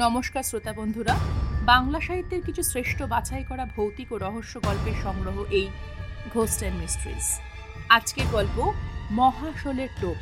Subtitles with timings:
[0.00, 1.14] নমস্কার শ্রোতা বন্ধুরা।
[1.72, 5.66] বাংলা সাহিত্যের কিছু শ্রেষ্ঠ বাছাই করা ভৌতিক ও রহস্য গল্পের সংগ্রহ এই
[6.34, 7.24] ঘোস্ট অ্যান্ড মিস্ট্রিজ
[7.96, 8.56] আজকের গল্প
[9.18, 10.18] মহাশোলের টোপ।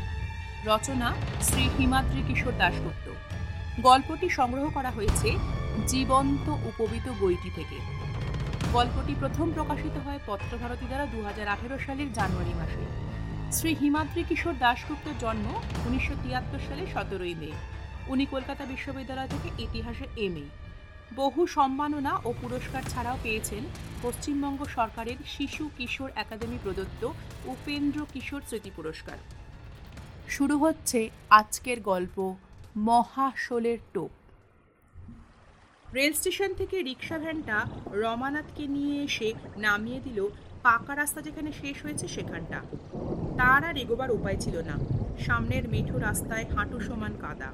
[0.71, 1.09] রচনা
[1.48, 3.06] শ্রী হিমাদ্রি কিশোর দাশগুপ্ত।
[3.88, 5.28] গল্পটি সংগ্রহ করা হয়েছে
[5.92, 7.78] জীবন্ত উপবিত বইটি থেকে।
[8.76, 12.84] গল্পটি প্রথম প্রকাশিত হয় পত্রভারতী দ্বারা দু হাজার আঠেরো সালের জানুয়ারি মাসে।
[13.56, 15.46] শ্রী হিমাদ্রি কিশোর দাশগুপ্তর জন্ম
[15.87, 17.52] উনিশশো তিয়াত্তর সালে সতেরোই মে।
[18.12, 20.47] উনি কলকাতা বিশ্ববিদ্যালয় থেকে ইতিহাসে এম এ
[21.16, 23.62] বহু সম্মাননা ও পুরস্কার ছাড়াও পেয়েছেন
[24.03, 27.03] পশ্চিমবঙ্গ সরকারের শিশু কিশোর একাডেমি প্রদত্ত
[27.45, 29.19] উপেন্দ্র কিশোর স্মৃতি পুরস্কার।
[30.29, 31.01] শুরু হচ্ছে
[31.41, 32.17] আজকের গল্প
[32.77, 34.11] মহাশোলের টোপ।
[35.95, 37.56] রেল স্টেশন থেকে রিক্সা ভ্যানটা
[38.03, 40.19] রমানাথকে নিয়ে এসে নামিয়ে দিল
[40.62, 42.59] পাকা রাস্তা যেখানে শেষ হয়েছে সেখানটা।
[43.39, 44.77] তার আর এগোবার উপায় ছিল না।
[45.27, 47.51] সামনের মেঠো রাস্তায় হাঁটু সমান কাদা।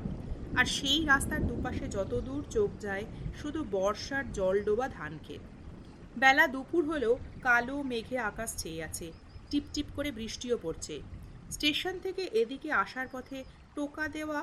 [0.58, 3.04] আর সেই রাস্তার দুপাশে যত দূর চোখ যায়,
[3.40, 5.42] শুধু বর্ষার জল ডোবা ধান ক্ষেত
[6.22, 7.14] বেলা দুপুর হলেও
[7.46, 9.06] কালো মেঘে আকাশ ছেয়ে আছে,
[9.50, 10.94] টিপটিপ করে বৃষ্টিও পড়ছে।
[11.54, 13.38] স্টেশন থেকে এদিকে আসার পথে
[13.76, 14.40] টোকা দেওয়া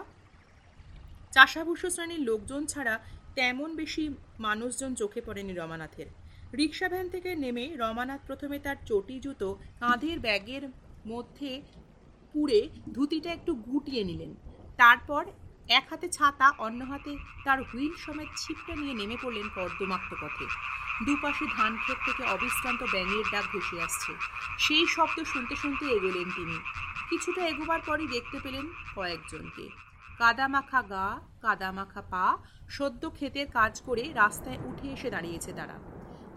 [1.33, 2.95] চাষাভুষো শ্রেণির লোকজন ছাড়া
[3.37, 4.03] তেমন বেশি
[4.39, 6.07] মানুষজন চোখে পড়েনি রমানাথের।
[6.59, 9.49] রিক্সা ভ্যান থেকে নেমে রমানাথ প্রথমে তার চটি জুতো
[9.81, 10.63] কাঁধের ব্যাগের
[11.11, 11.51] মধ্যে
[12.35, 12.59] পুড়ে
[12.95, 14.31] ধুতিটা একটু গুটিয়ে নিলেন।
[14.81, 15.23] তারপর
[15.67, 20.45] এক হাতে ছাতা, অন্য হাতে তার হুইল সমেত ছিপটা নিয়ে নেমে পড়লেন পদ্মমাক্ত পথে।
[21.05, 24.11] দুপাশে ধান ক্ষেত থেকে অবিশ্রান্ত ব্যাঙের ডাক ভেসে আসছে।
[24.59, 26.57] সেই শব্দ শুনতে শুনতে এগোলেন তিনি।
[27.09, 29.69] কিছুটা এগোবার পরই দেখতে পেলেন কয়েকজনকে।
[30.17, 32.37] কাদামাখা গা, কাদামাখা পা,
[32.69, 35.79] সদ্য ক্ষেতের কাজ করে রাস্তায় উঠে এসে দাঁড়িয়েছে তারা।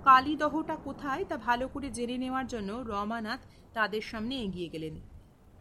[0.04, 3.40] কালীদহটা কোথায় তা ভালো করে জেনে নেওয়ার জন্য রমানাথ
[3.74, 5.15] তাদের সামনে এগিয়ে গেলেন।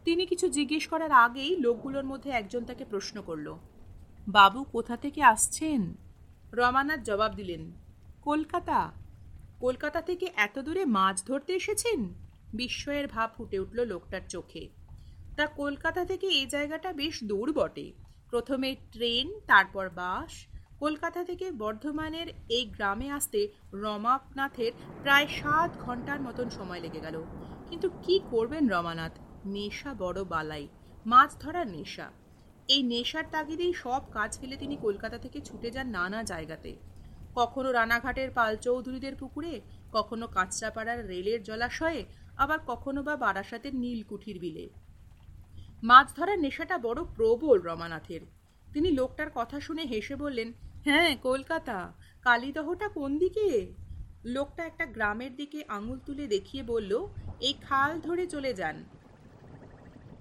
[0.06, 3.58] তিনি কিছু জিজ্ঞেস করার আগেই লোকগুলোর মধ্যে একজন তাকে প্রশ্ন করল,
[4.28, 5.80] বাবু, কোথা থেকে আসছেন?
[6.52, 7.72] রমানাথ জবাব দিলেন,
[8.22, 8.92] কলকাতা।
[9.60, 12.00] কলকাতা থেকে এত দূরে মাছ ধরতে এসেছেন?
[12.54, 14.64] বিস্ময়ের ভাব ফুটে উঠল লোকটার চোখে।
[15.36, 17.92] তা কলকাতা থেকে এই জায়গাটা বেশ দূর বটে।
[18.30, 20.32] প্রথমে ট্রেন, তারপর বাস।
[20.78, 23.40] কলকাতা থেকে বর্ধমানের এই গ্রামে আসতে
[23.72, 24.72] রমানাথের
[25.02, 27.16] প্রায় সাত ঘণ্টার মতন সময় লেগে গেল।
[27.68, 29.14] কিন্তু কি করবেন রমানাথ?
[29.46, 30.68] নেশা বড় বালাই,
[31.06, 32.10] মাছ ধরার নেশা।
[32.68, 36.76] এই নেশার তাগিদেই সব কাজ ফেলে তিনি কলকাতা থেকে ছুটে যান নানা জায়গাতে।
[37.34, 39.60] কখনো রানাঘাটের পাল চৌধুরীদের পুকুরে,
[39.92, 42.04] কখনো কাঁচরাপাড়ার রেলের জলাশয়ে,
[42.36, 44.68] আবার কখনো বা বারাসাতের নীলকুঠির বিলে।
[45.82, 48.20] মাছ ধরার নেশাটা বড় প্রবল রমানাথের।
[48.72, 50.52] তিনি লোকটার কথা শুনে হেসে বললেন
[50.84, 51.92] হ্যাঁ কলকাতা,
[52.22, 53.74] কালীদহটা কোন দিকে?
[54.24, 57.06] লোকটা একটা গ্রামের দিকে আঙুল তুলে দেখিয়ে বলল,
[57.40, 58.84] এই খাল ধরে চলে যান।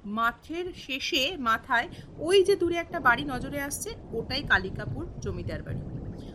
[0.06, 1.90] মাঠের শেষে, মাথায়
[2.20, 5.80] ওই যে দূরে একটা বাড়ি নজরে আসছে, ওটাই কালিকাপুর জমিদার বাড়ি।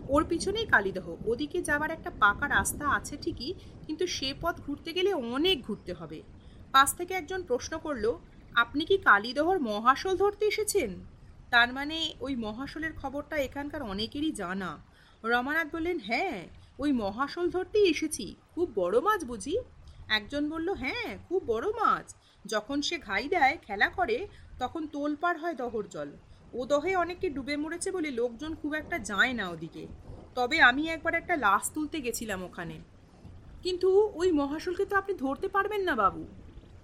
[0.08, 3.54] ওর পিছনেই কালীদহ। ওদিকে যাওয়ার একটা পাকা রাস্তা আছে ঠিকই,
[3.86, 6.22] কিন্তু সে পথ ঘুরতে গেলে অনেক ঘুরতে হবে।
[6.72, 8.18] পাশ থেকে একজন প্রশ্ন করল,
[8.54, 11.04] আপনি কি কালীদহর মহাশোল ধরতে এসেছেন?
[11.50, 14.78] তার মানে ওই মহাশোলের খবরটা এখানকার অনেকেরই জানা।
[15.24, 16.48] রমানাথ বললেন হ্যাঁ
[16.78, 19.58] ওই মহাশোল ধরতেই এসেছি। খুব বড় মাছ বুঝি?
[20.08, 22.14] একজন বলল হ্যাঁ খুব বড় মাছ।
[22.46, 24.28] যখন সে ঘাই দেয়, খেলা করে,
[24.58, 26.08] তখন তোলপাড় হয় দহর জল।
[26.52, 29.86] ও দহে অনেকে ডুবে মরেছে বলে লোকজন খুব একটা যায় না ওদিকে।
[30.34, 32.80] তবে আমি একবার একটা লাশ তুলতে গেছিলাম ওখানে।
[33.62, 36.26] কিন্তু ওই মহাশোলকে তো আপনি ধরতে পারবেন না, বাবু।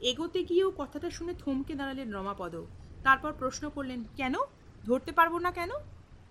[0.01, 2.57] এগোতে গিয়েও কথাটা শুনে থমকে দাঁড়ালেন রমাপদ।
[3.03, 4.35] তারপর প্রশ্ন করলেন, কেন?
[4.85, 5.71] ধরতে পারব না কেন?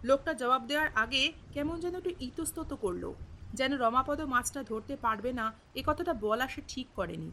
[0.03, 3.14] লোকটা জবাব দেওয়ার আগে কেমন যেন একটু ইতস্তত করল।
[3.53, 7.31] যেন রমাপদ মাছটা ধরতে পারবে না, এ কথাটা বলা সে ঠিক করেনি।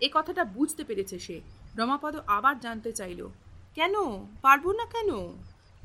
[0.00, 1.40] এ কথাটা বুঝতে পেরেছে সে।
[1.76, 3.20] রমাপদ আবার জানতে চাইল,
[3.74, 3.94] কেন?
[4.42, 5.10] পারব না কেন?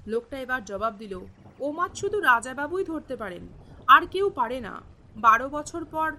[0.08, 1.14] লোকটা এবার জবাব দিল,
[1.60, 3.48] ও মাছ শুধু রাজাবাবুই ধরতে পারেন,
[3.88, 4.74] আর কেউ পারে না।
[5.16, 6.10] বারো বছর পর,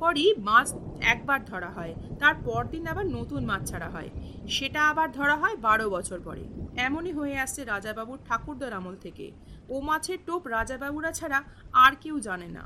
[0.00, 0.68] পরই মাছ
[1.12, 4.10] একবার ধরা হয়, তার পরদিন আবার নতুন মাছ ছাড়া হয়।
[4.48, 6.44] সেটা আবার ধরা হয় বারো বছর পরে।
[6.76, 9.30] এমনই হয়ে আসছে রাজাবাবুর ঠাকুরদার আমল থেকে।
[9.68, 12.64] ও মাছের টোপ রাজাবাবুরা ছাড়া আর কেউ জানে না।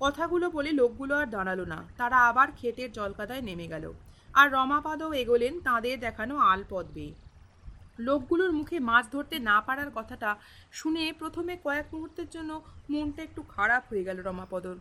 [0.00, 3.92] কথাগুলো বলে লোকগুলো আর দাঁড়াল না। তারা আবার ক্ষেতের জলকাদায় নেমে গেল।
[4.34, 7.14] আর রমাপাদও এগোলেন তাঁদের দেখানো আলপদ বেয়ে
[7.98, 10.36] লোকগুলোর মুখে মাছ ধরতে না পারার কথাটা
[10.72, 14.76] শুনে প্রথমে কয়েক মুহূর্তের জন্য মনটা একটু খারাপ হয়ে গেল রমাপদর।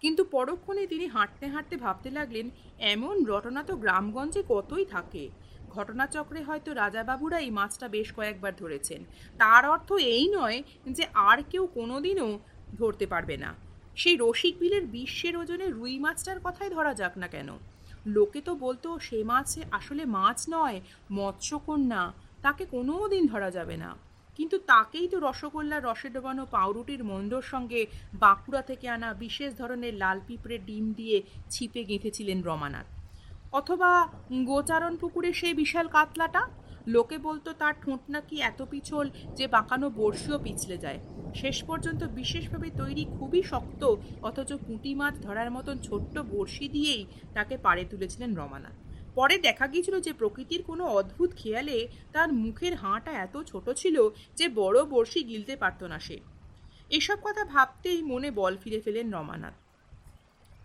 [0.00, 5.28] কিন্তু পরক্ষণে তিনি হাঁটতে হাঁটতে ভাবতে লাগলেন, এমন রটনা তো গ্রামগঞ্জে কতই থাকে।
[5.70, 9.04] ঘটনাচক্রে হয়তো রাজাবাবুরা এই মাছটা বেশ কয়েকবার ধরেছেন।
[9.38, 12.38] তার অর্থ এই নয় যে আর কেউ কোনোদিনও
[12.78, 13.54] ধরতে পারবে না।
[13.96, 17.48] সেই রসিক বিলের বিশ্বের ওজনে রুই মাছটার কথাই ধরা যাক না কেন।
[18.06, 20.80] লোকে তো বলতো, সে মাছ আসলে মাছ নয়,
[21.12, 22.12] মৎস্যকন্যা,
[22.42, 23.96] তাকে কোনো দিন ধরা যাবে না।
[24.36, 30.20] কিন্তু তাকেই তো রসগোল্লার রসে ডোবানো পাউরুটির মন্দর সঙ্গে বাঁকুড়া থেকে আনা বিশেষ ধরনের লাল
[30.26, 32.86] পিঁপড়ে ডিম দিয়ে ছিপে গেঁথেছিলেন রমানাথ।
[33.52, 34.08] অথবা
[34.44, 36.48] গোচারণ পুকুরে সেই বিশাল কাতলাটা?
[36.86, 40.98] লোকে বলতো তার ঠোঁট নাকি এত পিছল যে বাঁকানো বড়শিও পিছলে যায়।
[41.34, 47.56] শেষ পর্যন্ত বিশেষভাবে তৈরি খুবই শক্ত, অথচ পুঁটি মাছ ধরার মতন ছোট্ট বড়শি দিয়েই তাকে
[47.56, 48.70] পাড়ে তুলেছিলেন রমানা।
[49.14, 54.48] পরে দেখা গিয়েছিল যে প্রকৃতির কোনো অদ্ভুত খেয়ালে তার মুখের হাঁটা এত ছোট ছিল যে
[54.48, 56.18] বড় বড়শি গিলতে পারত না সে।
[56.90, 59.54] এসব কথা ভাবতেই মনে বল ফিরে ফেলেন রমানাথ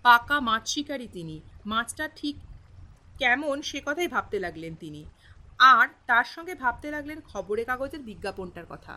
[0.04, 2.36] পাকা মাছ শিকারী তিনি। মাছটা ঠিক
[3.18, 5.06] কেমন সে কথাই ভাবতে লাগলেন তিনি।
[5.59, 8.94] আর তার সঙ্গে ভাবতে লাগলেন খবরের কাগজের বিজ্ঞাপনটার কথা।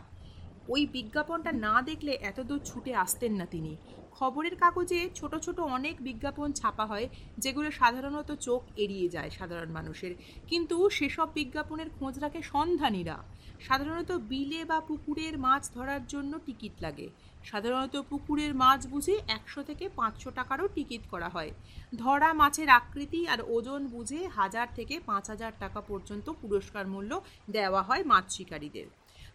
[0.73, 3.73] ওই বিজ্ঞাপনটা না দেখলে এতদূর ছুটে আসতেন না তিনি।
[4.17, 7.07] খবরের কাগজে ছোট ছোট অনেক বিজ্ঞাপন ছাপা হয়,
[7.37, 10.13] যেগুলো সাধারণত চোখ এড়িয়ে যায় সাধারণ মানুষের।
[10.49, 13.17] কিন্তু সেসব বিজ্ঞাপনের খোঁজ রাখে সন্ধানীরা।
[13.59, 17.07] সাধারণত বিলে বা পুকুরের মাছ ধরার জন্য টিকিট লাগে।
[17.43, 21.51] সাধারণত পুকুরের মাছ বুঝে একশো থেকে পাঁচশো টাকারও টিকিট করা হয়।
[21.97, 27.11] ধরা মাছের আকৃতি আর ওজন বুঝে হাজার থেকে পাঁচ হাজার টাকা পর্যন্ত পুরস্কার মূল্য
[27.49, 28.87] দেওয়া হয় মাছ শিকারীদের।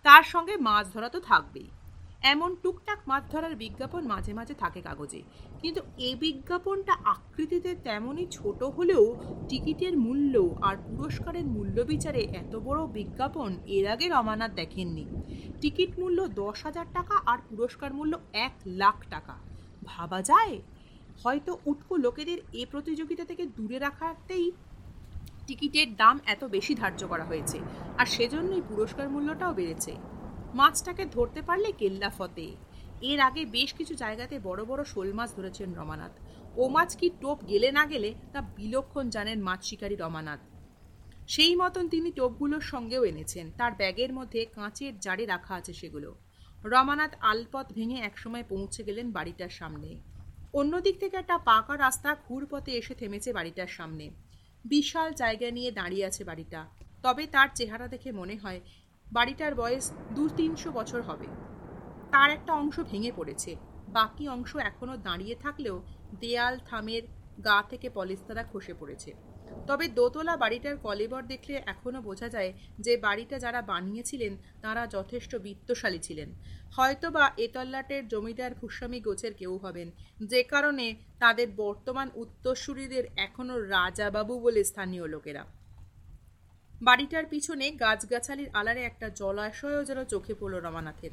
[0.06, 1.68] তার সঙ্গে মাছ ধরা তো থাকবেই।
[2.32, 5.20] এমন টুকটাক মাছ ধরার বিজ্ঞাপন মাঝে মাঝে থাকে কাগজে।
[5.62, 9.04] কিন্তু এই বিজ্ঞাপনটা আকৃতিতে তেমনই ছোট হলেও
[9.48, 15.04] টিকিটের মূল্য আর পুরস্কারের মূল্য বিচারে এত বড় বিজ্ঞাপন এর আগে রমানাথ দেখেননি।
[15.60, 18.12] টিকিট মূল্য দশ হাজার টাকা আর পুরস্কার মূল্য
[18.46, 19.34] এক লাখ টাকা।
[19.84, 20.54] ভাবা যায়?
[21.22, 24.46] হয়তো উটকো লোকেদের এ প্রতিযোগিতা থেকে দূরে রাখাতেই
[25.46, 27.58] টিকিটের দাম এত বেশি ধার্য করা হয়েছে,
[28.00, 29.92] আর সেজন্যই পুরস্কার মূল্যটাও বেড়েছে।
[30.58, 32.46] মাছটাকে ধরতে পারলে কেল্লা ফতে।
[33.10, 36.14] এর আগে বেশ কিছু জায়গাতে বড় বড় শোল মাছ ধরেছেন রমানাথ।
[36.56, 40.40] ও মাছ কি টোপ গেলে না গেলে তা বিলক্ষণ জানেন মাছ শিকারী রমানাথ।
[41.34, 46.10] সেই মতন তিনি টোপগুলোর সঙ্গেও এনেছেন। তার ব্যাগের মধ্যে কাঁচের জারে রাখা আছে সেগুলো।
[46.64, 49.90] রমানাথ আলপথ ভেঙে একসময় পৌঁছে গেলেন বাড়িটার সামনে।
[50.52, 54.06] অন্যদিক থেকে একটা পাকা রাস্তা ঘুরপথে এসে থেমেছে বাড়িটার সামনে।
[54.68, 56.60] বিশাল জায়গা নিয়ে দাঁড়িয়ে আছে বাড়িটা।
[57.02, 58.60] তবে তার চেহারা দেখে মনে হয়
[59.12, 61.26] বাড়িটার বয়স দু তিনশো বছর হবে।
[62.12, 63.50] তার একটা অংশ ভেঙে পড়েছে।
[63.88, 65.76] বাকি অংশ এখনও দাঁড়িয়ে থাকলেও
[66.20, 67.02] দেয়াল, থামের
[67.44, 69.10] গা থেকে পলিস্তারা খসে পড়েছে।
[69.66, 75.98] তবে দোতলা বাড়িটার কলেবর দেখলে এখনও বোঝা যায় যে বাড়িটা যারা বানিয়েছিলেন, তারা যথেষ্ট বিত্তশালী
[75.98, 76.28] ছিলেন।
[76.76, 79.90] হয়তোবা এতল্লাটের জমিদার ভূস্বামী গোছের কেউ হবেন।
[80.20, 85.44] যে কারণে তাদের বর্তমান উত্তরসূরিদের এখনও রাজাবাবু বলে স্থানীয় লোকেরা।
[86.82, 91.10] বাড়িটার পিছনে গাছগাছালির আলারে একটা জলাশয়ও যেন চোখে পড়ল রমানাথের।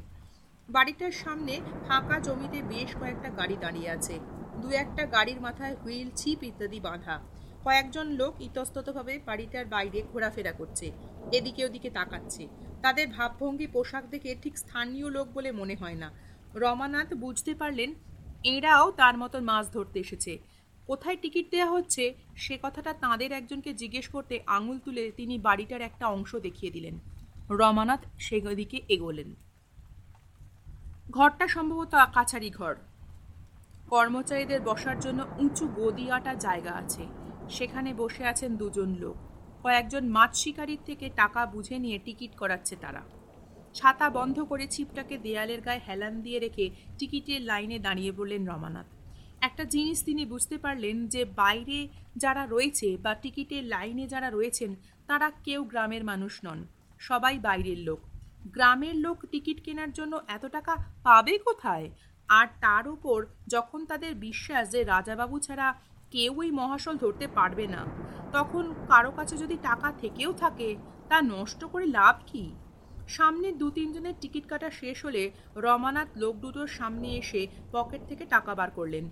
[0.68, 4.18] বাড়িটার সামনে ফাঁকা জমিতে বেশ কয়েকটা গাড়ি দাঁড়িয়ে আছে।
[4.62, 7.33] দু একটা গাড়ির মাথায় হুইল, ছিপ ইত্যাদি বাঁধা।
[7.64, 10.92] কয়েকজন লোক ইতস্ততভাবে বাড়িটার বাইরে ঘোরাফেরা করছে,
[11.32, 12.48] এদিকে ওদিকে তাকাচ্ছে।
[12.82, 16.12] তাদের ভাবভঙ্গি পোশাক দেখে ঠিক স্থানীয় লোক বলে মনে হয় না।
[16.54, 17.94] রমানাথ বুঝতে পারলেন,
[18.44, 20.38] এরাও তার মতন মাছ ধরতে এসেছে।
[20.86, 26.06] কোথায় টিকিট দেওয়া হচ্ছে, সে কথাটা তাঁদের একজনকে জিজ্ঞেস করতে আঙুল তুলে তিনি বাড়িটার একটা
[26.06, 26.98] অংশ দেখিয়ে দিলেন।
[27.50, 29.34] রমানাথ সেদিকে এগোলেন।
[31.10, 32.74] ঘরটা সম্ভবত কাছারি ঘর।
[33.90, 39.16] কর্মচারীদের বসার জন্য উঁচু গদি আটা জায়গা আছে। সেখানে বসে আছেন দুজন লোক।
[39.62, 43.02] কয়েকজন মাছ শিকারির থেকে টাকা বুঝে নিয়ে টিকিট করাচ্ছে তারা।
[43.74, 48.86] ছাতা বন্ধ করে ছিপটাকে দেয়ালের গায়ে হেলান দিয়ে রেখে টিকিটের লাইনে দাঁড়িয়ে বললেন রমানাথ।
[49.40, 54.74] একটা জিনিস তিনি বুঝতে পারলেন যে বাইরে যারা রয়েছে বা টিকিটের লাইনে যারা রয়েছেন,
[55.06, 56.66] তারা কেউ গ্রামের মানুষ নন,
[56.98, 58.00] সবাই বাইরের লোক।
[58.46, 61.90] গ্রামের লোক টিকিট কেনার জন্য এত টাকা পাবে কোথায়?
[62.28, 65.74] আর তার উপর যখন তাদের বিশ্বাস যে রাজাবাবু ছাড়া
[66.14, 67.82] কেউই মহাশল ধরতে পারবে না।
[68.32, 70.68] তখন কারও কাছে যদি টাকা থেকেও থাকে,
[71.08, 72.44] তা নষ্ট করে লাভ কি?
[73.08, 75.22] সামনে দু তিনজনের টিকিট কাটা শেষ হলে
[75.56, 77.42] রমানাথ লোক দুটোর সামনে এসে
[77.72, 79.04] পকেট থেকে টাকা বার করলেন।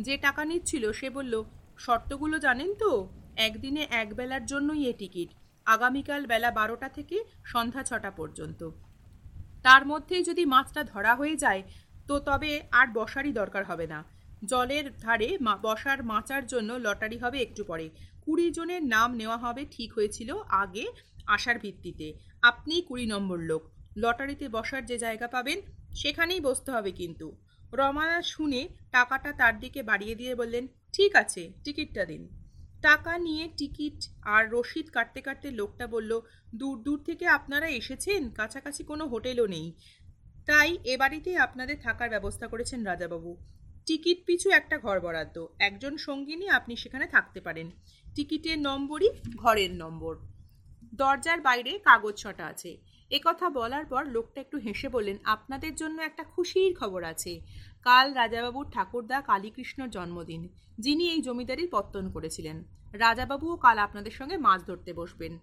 [0.00, 1.34] যে টাকা নিচ্ছিল, সে বলল,
[1.78, 2.90] শর্তগুলো জানেন তো?
[3.36, 5.30] একদিনে এক বেলার জন্যই এ টিকিট।
[5.66, 8.60] আগামীকাল বেলা বারোটা থেকে সন্ধ্যা ছটা পর্যন্ত।
[9.62, 11.62] তার মধ্যেই যদি মাছটা ধরা হয়ে যায়,
[12.08, 14.00] তো তবে আর বসারই দরকার হবে না।
[14.44, 17.90] জলের ধারে বসার মাচার জন্য লটারি হবে একটু পরে।
[18.22, 20.86] কুড়ি জনের নাম নেওয়া হবে ঠিক হয়েছিল আগে
[21.26, 25.60] আসার ভিত্তিতে। আপনি কুড়ি নম্বর লোক। লটারিতে বসার যে জায়গা পাবেন,
[25.94, 27.36] সেখানেই বসতে হবে কিন্তু।
[27.72, 32.28] রমানা শুনে টাকাটা তার দিকে বাড়িয়ে দিয়ে বললেন, ঠিক আছে, টিকিটটা দিন।
[32.82, 36.20] টাকা নিয়ে টিকিট আর রসিদ কাটতে কাটতে লোকটা বলল,
[36.54, 38.30] দূর দূর থেকে আপনারা এসেছেন?
[38.30, 39.74] কাছাকাছি কোনো হোটেলও নেই।
[40.46, 43.57] তাই এ বাড়িতেই আপনাদের থাকার ব্যবস্থা করেছেন রাজাবাবু।
[43.88, 47.70] টিকিট পিছু একটা ঘর বরাদ্দ। একজন সঙ্গী নিয়ে আপনি সেখানে থাকতে পারেন।
[48.14, 50.14] টিকিটের নম্বরই ঘরের নম্বর।
[50.94, 52.70] দরজার বাইরে কাগজ ছটা আছে।
[53.24, 57.32] কথা বলার পর লোকটা একটু হেসে বললেন, আপনাদের জন্য একটা খুশির খবর আছে।
[57.82, 60.42] কাল রাজাবাবুর ঠাকুরদা কালীকৃষ্ণর জন্মদিন,
[60.78, 62.56] যিনি এই জমিদারির পত্তন করেছিলেন।
[62.92, 65.38] রাজাবাবুও কাল আপনাদের সঙ্গে মাছ ধরতে বসবেন।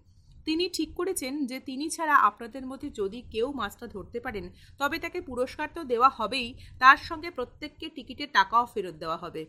[0.46, 5.20] তিনি ঠিক করেছেন যে তিনি ছাড়া আপনাদের মধ্যে যদি কেউ মাছটা ধরতে পারেন, তবে তাকে
[5.20, 6.48] পুরস্কার তো দেওয়া হবেই,
[6.78, 9.46] তার সঙ্গে প্রত্যেককে টিকিটের টাকাও ফেরত দেওয়া হবে।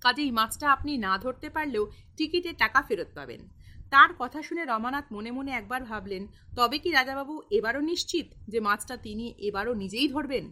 [0.00, 3.48] কাজেই মাছটা আপনি না ধরতে পারলেও টিকিটের টাকা ফেরত পাবেন।
[3.90, 6.26] তার কথা শুনে রমানাথ মনে মনে একবার ভাবলেন,
[6.56, 10.44] তবে কি রাজাবাবু এবারও নিশ্চিত যে মাছটা তিনি এবারও নিজেই ধরবেন?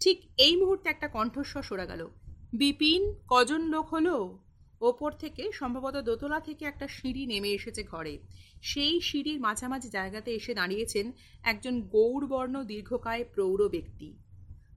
[0.00, 2.08] ঠিক এই মুহূর্তে একটা কণ্ঠস্বর সরা গেল।
[2.52, 4.38] বিপিন, কজন লোক হলো?
[4.80, 8.18] ওপর থেকে সম্ভবত দোতলা থেকে একটা সিঁড়ি নেমে এসেছে ঘরে।
[8.62, 14.16] সেই সিঁড়ির মাঝামাঝি জায়গাতে এসে দাঁড়িয়েছেন একজন গৌরবর্ণ দীর্ঘকায় প্রৌঢ় ব্যক্তি।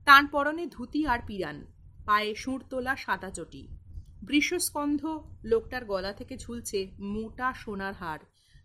[0.04, 1.66] তার পরনে ধুতি আর পিরান,
[2.04, 3.68] পায়ে সুর তোলা সাদা চটি।
[4.22, 8.18] বৃষস্কন্ধ লোকটার গলা থেকে ঝুলছে মোটা সোনার হার।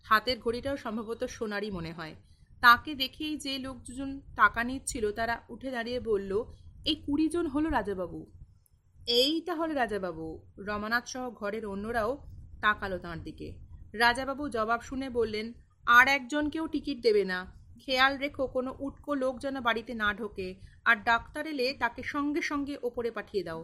[0.04, 2.16] হাতের ঘড়িটাও সম্ভবত সোনারই মনে হয়।
[2.62, 6.44] তাকে দেখেই যে লোক দুজন টাকা নিচ্ছিল, তারা উঠে দাঁড়িয়ে বলল,
[6.86, 8.32] এই কুড়ি জন হলো রাজাবাবু।
[9.08, 10.26] এইটা হলো রাজাবাবু।
[10.60, 12.12] রমানাথ সহ ঘরের অন্যরাও
[12.62, 13.48] তাকালো তাঁর দিকে।
[13.94, 15.48] রাজাবাবু জবাব শুনে বললেন,
[15.88, 17.40] আর একজনকেও টিকিট দেবে না।
[17.80, 20.48] খেয়াল রেখো, কোনো উটকো লোক যেন বাড়িতে না ঢোকে।
[20.86, 23.62] আর ডাক্তার এলে তাকে সঙ্গে সঙ্গে ওপরে পাঠিয়ে দাও।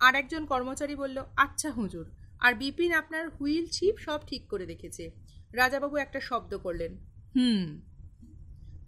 [0.00, 2.06] আর একজন কর্মচারী বলল আচ্ছা হুজুর,
[2.40, 5.04] আর বিপিন আপনার হুইল ছিপ সব ঠিক করে রেখেছে।
[5.52, 6.92] রাজাবাবু একটা শব্দ করলেন,
[7.34, 7.62] হুম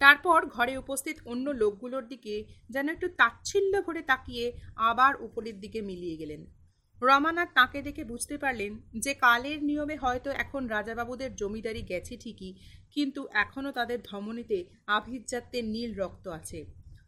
[0.01, 2.35] তারপর ঘরে উপস্থিত অন্য লোকগুলোর দিকে
[2.69, 4.45] যেন একটু তাচ্ছিল্য ভরে তাকিয়ে
[4.89, 6.41] আবার উপরের দিকে মিলিয়ে গেলেন।
[7.01, 8.71] রমানাথ তাকে দেখে বুঝতে পারলেন
[9.03, 12.51] যে কালের নিয়মে হয়তো এখন রাজাবাবুদের জমিদারি গেছে ঠিকই,
[12.95, 14.57] কিন্তু এখনও তাদের ধমনীতে
[14.97, 16.59] আভিজাত্যের নীল রক্ত আছে।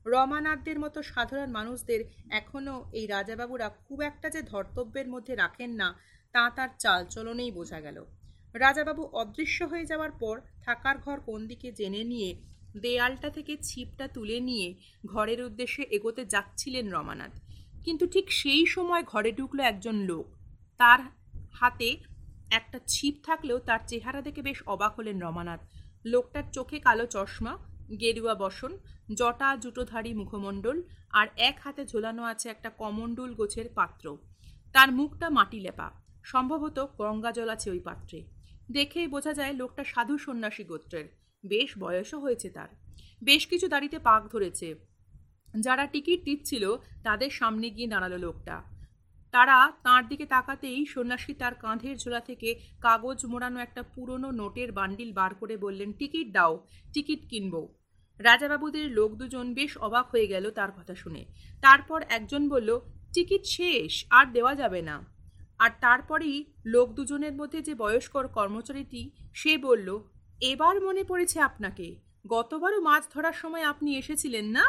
[0.05, 5.87] রমানাথদের মতো সাধারণ মানুষদের এখনও এই রাজাবাবুরা খুব একটা যে ধর্তব্যের মধ্যে রাখেন না,
[6.35, 7.97] তা তার চালচলনেই বোঝা গেল।
[8.55, 12.29] রাজাবাবু অদৃশ্য হয়ে যাওয়ার পর থাকার ঘর কোন দিকে জেনে নিয়ে
[12.77, 14.75] দেয়ালটা থেকে ছিপটা তুলে নিয়ে
[15.05, 17.31] ঘরের উদ্দেশ্যে এগোতে যাচ্ছিলেন রমানাথ।
[17.83, 20.25] কিন্তু ঠিক সেই সময় ঘরে ঢুকলো একজন লোক।
[20.77, 20.99] তার
[21.53, 21.97] হাতে
[22.51, 25.59] একটা ছিপ থাকলেও তার চেহারা দেখে বেশ অবাক হলেন রমানাথ।
[26.05, 27.57] লোকটার চোখে কালো চশমা,
[27.99, 28.77] গেরুয়া বসন,
[29.13, 34.17] জটা জুটোধারী মুখমণ্ডল আর এক হাতে ঝোলানো আছে একটা কমণ্ডুল গোছের পাত্র।
[34.73, 35.91] তার মুখটা মাটি লেপা।
[36.23, 38.23] সম্ভবত গঙ্গা জল আছে ওই পাত্রে।
[38.71, 42.67] দেখেই বোঝা যায় লোকটা সাধু সন্ন্যাসী গোত্রের। বেশ বয়সও হয়েছে তার।
[43.23, 44.75] বেশ কিছু দাড়িতে পাক ধরেছে।
[45.59, 48.61] যারা টিকিট দিচ্ছিল, তাদের সামনে গিয়ে দাঁড়াল লোকটা।
[49.31, 55.13] তারা তার দিকে তাকাতেই সন্ন্যাসী তার কাঁধের ঝোলা থেকে কাগজ মোড়ানো একটা পুরনো নোটের বান্ডিল
[55.13, 57.75] বার করে বললেন, টিকিট দাও, টিকিট কিনবো।
[58.19, 61.25] রাজাবাবুদের লোক দুজন বেশ অবাক হয়ে গেল তার কথা শুনে।
[61.61, 62.79] তারপর একজন বলল,
[63.13, 65.05] টিকিট শেষ, আর দেওয়া যাবে না।
[65.59, 69.99] আর তারপরেই লোক দুজনের মধ্যে যে বয়স্কর কর্মচারীটি, সে বলল
[70.41, 71.95] এবার মনে পড়েছে আপনাকে।
[72.27, 74.63] গতবারও মাছ ধরার সময় আপনি এসেছিলেন না?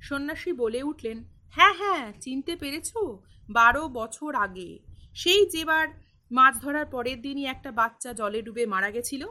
[0.00, 2.96] সন্ন্যাসী বলে উঠলেন হ্যাঁ হ্যাঁ চিনতে পেরেছ?
[3.50, 4.78] বারো বছর আগে।
[5.14, 5.88] সেই যেবার
[6.30, 9.26] মাছ ধরার পরের দিনই একটা বাচ্চা জলে ডুবে মারা গেছিল।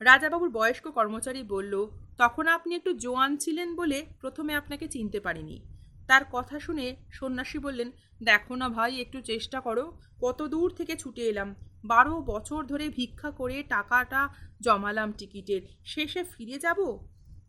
[0.00, 1.86] রাজাবাবুর বয়স্ক কর্মচারী বলল,
[2.18, 5.77] তখন আপনি একটু জোয়ান ছিলেন বলে প্রথমে আপনাকে চিনতে পারিনি।
[6.08, 7.88] তার কথা শুনে সন্ন্যাসী বললেন,
[8.22, 9.84] দেখো না ভাই, একটু চেষ্টা করো।
[10.20, 14.28] কত দূর থেকে ছুটে এলাম। বারো বছর ধরে ভিক্ষা করে টাকাটা
[14.60, 16.78] জমালাম টিকিটের। শেষে ফিরে যাব?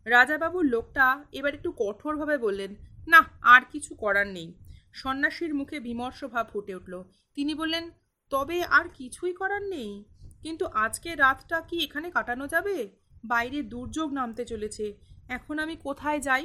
[0.04, 2.74] রাজাবাবুর লোকটা এবার একটু কঠোরভাবে বললেন,
[3.08, 4.48] না, আর কিছু করার নেই।
[4.92, 6.94] সন্ন্যাসীর মুখে বিমর্ষ ভাব ফুটে উঠল।
[7.34, 7.84] তিনি বললেন,
[8.30, 10.04] তবে আর কিছুই করার নেই।
[10.42, 12.76] কিন্তু আজকে রাতটা কি এখানে কাটানো যাবে?
[13.24, 14.84] বাইরে দুর্যোগ নামতে চলেছে।
[15.28, 16.44] এখন আমি কোথায় যাই?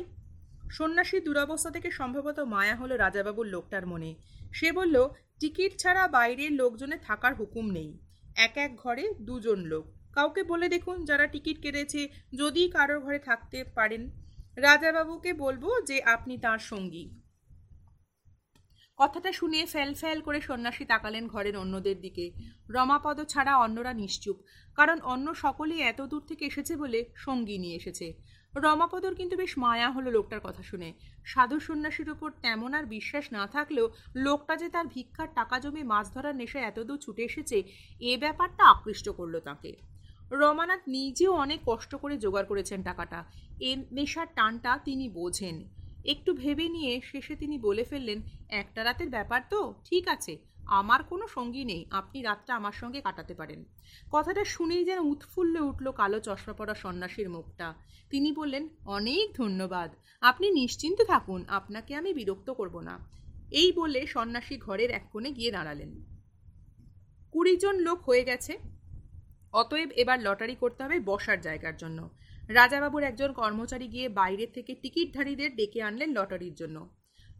[0.71, 4.15] সন্ন্যাসীর দুরবস্থা থেকে সম্ভবত মায়া হলো রাজাবাবুর লোকটার মনে।
[4.53, 5.07] সে বলল,
[5.39, 7.99] টিকিট ছাড়া বাইরের লোকজনে থাকার হুকুম নেই।
[8.35, 13.63] এক এক ঘরে দুজন লোক। কাউকে বলে দেখুন যারা টিকিট কেটেছে, যদি কারোর ঘরে থাকতে
[13.63, 14.09] পারেন।
[14.55, 17.21] রাজাবাবুকে বলব যে আপনি তার সঙ্গী।
[18.97, 22.31] কথাটা শুনে ফ্যাল ফ্যাল করে সন্ন্যাসী তাকালেন ঘরের অন্যদের দিকে।
[22.69, 24.37] রমাপদ ছাড়া অন্যরা নিশ্চুপ,
[24.75, 28.13] কারণ অন্য সকলেই এত দূর থেকে এসেছে বলে সঙ্গী নিয়ে এসেছে।
[28.55, 30.93] রমাপদর কিন্তু বেশ মায়া হলো লোকটার কথা শুনে।
[31.25, 36.13] সাধু সন্ন্যাসীর উপর তেমন আর বিশ্বাস না থাকলেও লোকটা যে তার ভিক্ষার টাকা জমি মাছ
[36.13, 37.63] ধরার নেশায় এতদূর ছুটে এসেছে,
[38.01, 39.75] এ ব্যাপারটা আকৃষ্ট করল তাকে।
[40.31, 43.23] রমানাথ নিজেও অনেক কষ্ট করে জোগাড় করেছেন টাকাটা।
[43.59, 45.63] এ নেশার টানটা তিনি বোঝেন।
[46.05, 51.27] একটু ভেবে নিয়ে শেষে তিনি বলে ফেললেন, একটা রাতের ব্যাপার তো, ঠিক আছে। আমার কোনো
[51.27, 53.65] সঙ্গী নেই, আপনি রাতটা আমার সঙ্গে কাটাতে পারেন।
[54.11, 57.73] কথাটা শুনেই যেন উৎফুল্লে উঠল কালো চশমা পড়া সন্ন্যাসীর মুখটা।
[58.09, 59.91] তিনি বললেন, অনেক ধন্যবাদ।
[60.21, 62.99] আপনি নিশ্চিন্ত থাকুন, আপনাকে আমি বিরক্ত করব না।
[63.51, 66.05] এই বলে সন্ন্যাসী ঘরের এক কোণে গিয়ে দাঁড়ালেন।
[67.31, 68.57] কুড়ি জন লোক হয়ে গেছে।
[69.53, 72.09] অতএব এবার লটারি করতে হবে বসার জায়গার জন্য।
[72.47, 76.89] রাজাবাবুর একজন কর্মচারী গিয়ে বাইরে থেকে টিকিটধারীদের ডেকে আনলেন লটারির জন্য।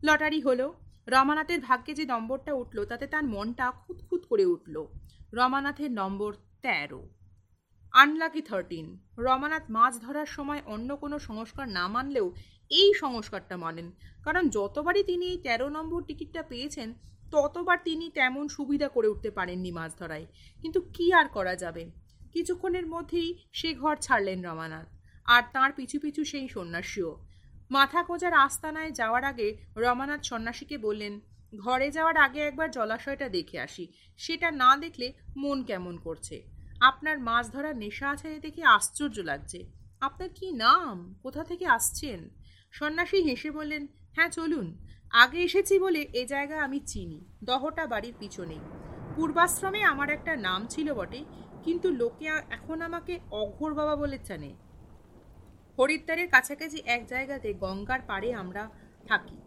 [0.04, 0.74] লটারি হলো
[1.08, 4.86] রমানাথের ভাগ্যে যে নম্বরটা উঠল, তাতে তার মনটা খুঁতখুত করে উঠল।
[5.34, 7.10] রমানাথের নম্বর তেরো।
[7.92, 12.34] আনলাকি থার্টিন রমানাথ মাছ ধরার সময় অন্য কোনো সংস্কার না মানলেও
[12.70, 13.92] এই সংস্কারটা মানেন।
[14.24, 16.94] কারণ যতবারই তিনি এই তেরো নম্বর টিকিটটা পেয়েছেন,
[17.32, 20.26] ততবার তিনি তেমন সুবিধা করে উঠতে পারেননি মাছ ধরায়।
[20.62, 21.92] কিন্তু কি আর করা যাবে?
[22.34, 24.88] কিছুক্ষণের মধ্যেই সে ঘর ছাড়লেন রমানাথ।
[25.26, 27.18] আর তার পিছু পিছু সেই সন্ন্যাসীও।
[27.72, 31.20] মাথা কোজার আস্তানায় যাওয়ার আগে রমানাথ সন্ন্যাসীকে বললেন,
[31.54, 33.86] ঘরে যাওয়ার আগে একবার জলাশয়টা দেখে আসি।
[34.18, 36.36] সেটা না দেখলে মন কেমন করছে।
[36.80, 39.60] আপনার মাছ ধরার নেশা আছে দেখে আশ্চর্য লাগছে।
[40.02, 41.16] আপনার কি নাম?
[41.24, 42.30] কোথা থেকে আসছেন?
[42.72, 44.68] সন্ন্যাসী হেসে বললেন হ্যাঁ চলুন।
[45.12, 48.64] আগে এসেছি বলে এ জায়গা আমি চিনি, দহটা বাড়ির পিছনেই।
[49.16, 51.22] পূর্বাশ্রমে আমার একটা নাম ছিল বটে,
[51.64, 54.52] কিন্তু লোকে এখন আমাকে অঘোর বাবা বলে জানে।
[55.80, 58.70] হরিদ্বারের কাছাকাছি এক জায়গাতে গঙ্গার পাড়ে আমরা
[59.08, 59.38] থাকি।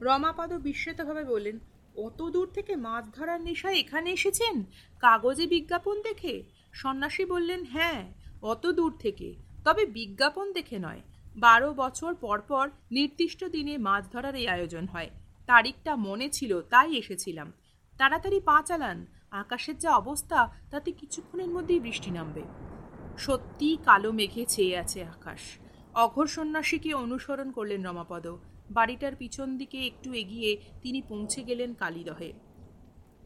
[0.00, 1.58] রমাপদ বিস্মিতভাবে বললেন,
[1.96, 4.64] অত দূর থেকে মাছ ধরার নেশায় এখানে এসেছেন?
[5.00, 6.44] কাগজে বিজ্ঞাপন দেখে?
[6.72, 8.12] সন্ন্যাসী বললেন হ্যাঁ
[8.42, 11.00] অত দূর থেকে। তবে বিজ্ঞাপন দেখে নয়।
[11.36, 15.10] বারো বছর পর পর নির্দিষ্ট দিনে মাছ ধরার এই আয়োজন হয়।
[15.46, 17.52] তারিখটা মনে ছিল, তাই এসেছিলাম।
[17.98, 22.42] তাড়াতাড়ি পা চালান। আকাশের যা অবস্থা, তাতে কিছুক্ষণের মধ্যেই বৃষ্টি নামবে।
[23.18, 25.40] সত্যিই কালো মেঘে ছেয়ে আছে আকাশ।
[25.96, 28.26] অঘর সন্ন্যাসীকে অনুসরণ করলেন রমাপদ।
[28.70, 32.32] বাড়িটার পিছন দিকে একটু এগিয়ে তিনি পৌঁছে গেলেন কালীদহে।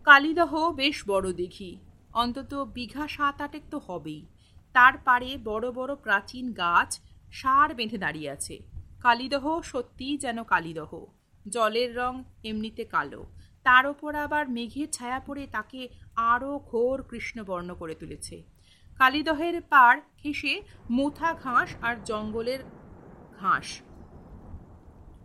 [0.04, 1.78] কালীদহ বেশ বড় দেখি।
[2.12, 4.26] অন্তত বিঘা সাত আটেক তো হবেই।
[4.72, 7.00] তার পারে বড় বড় প্রাচীন গাছ
[7.32, 8.58] সার বেঁধে দাঁড়িয়ে আছে।
[9.00, 11.06] কালীদহ সত্যিই যেন কালীদহ।
[11.48, 17.94] জলের রং এমনিতে কালো। তার ওপর আবার মেঘের ছায়া পড়ে তাকে আরও ঘোর কৃষ্ণবর্ণ করে
[17.94, 18.59] তুলেছে।
[19.00, 20.54] কালীদহের পাড় ঘেঁষে
[20.90, 22.60] মোথা ঘাস আর জঙ্গলের
[23.40, 23.66] ঘাস।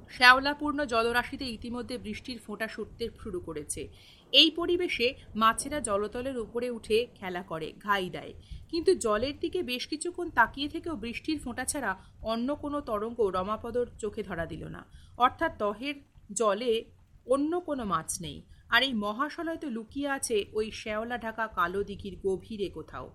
[0.10, 3.82] শ্যাওলাপূর্ণ জলরাশিতে ইতিমধ্যে বৃষ্টির ফোঁটা সুটতে শুরু করেছে।
[4.34, 8.34] এই পরিবেশে মাছেরা জলতলের উপরে উঠে খেলা করে, ঘাই দেয়।
[8.70, 14.24] কিন্তু জলের দিকে বেশ কিছুক্ষণ তাকিয়ে থেকেও বৃষ্টির ফোঁটা ছাড়া অন্য কোনো তরঙ্গ রমাপদর চোখে
[14.24, 14.82] ধরা দিল না।
[15.18, 15.96] অর্থাৎ দহের
[16.32, 16.74] জলে
[17.28, 22.16] অন্য কোনো মাছ নেই। আর এই মহাশলয় তো লুকিয়ে আছে ওই শ্যাওলা ঢাকা কালো দিঘির
[22.24, 23.08] গভীরে কোথাও।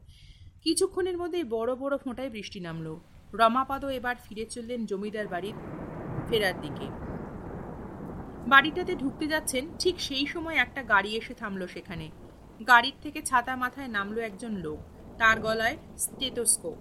[0.64, 3.01] কিছুক্ষণের মধ্যেই বড় বড় ফোঁটায় বৃষ্টি নামলো।
[3.35, 5.55] রমাপদ এবার ফিরে চললেন জমিদার বাড়ির
[6.29, 6.87] ফেরার দিকে।
[8.46, 12.11] বাড়িটাতে ঢুকতে যাচ্ছেন, ঠিক সেই সময় একটা গাড়ি এসে থামলো সেখানে।
[12.66, 14.79] গাড়ির থেকে ছাতা মাথায় নামলো একজন লোক।
[15.18, 16.79] তার গলায় স্টেটোস্কোপ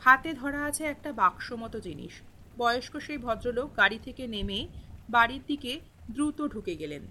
[0.00, 2.22] হাতে ধরা আছে একটা বাক্স মতো জিনিস।
[2.58, 4.68] বয়স্ক সেই ভদ্রলোক গাড়ি থেকে নেমে
[5.10, 7.02] বাড়ির দিকে দ্রুত ঢুকে গেলেন।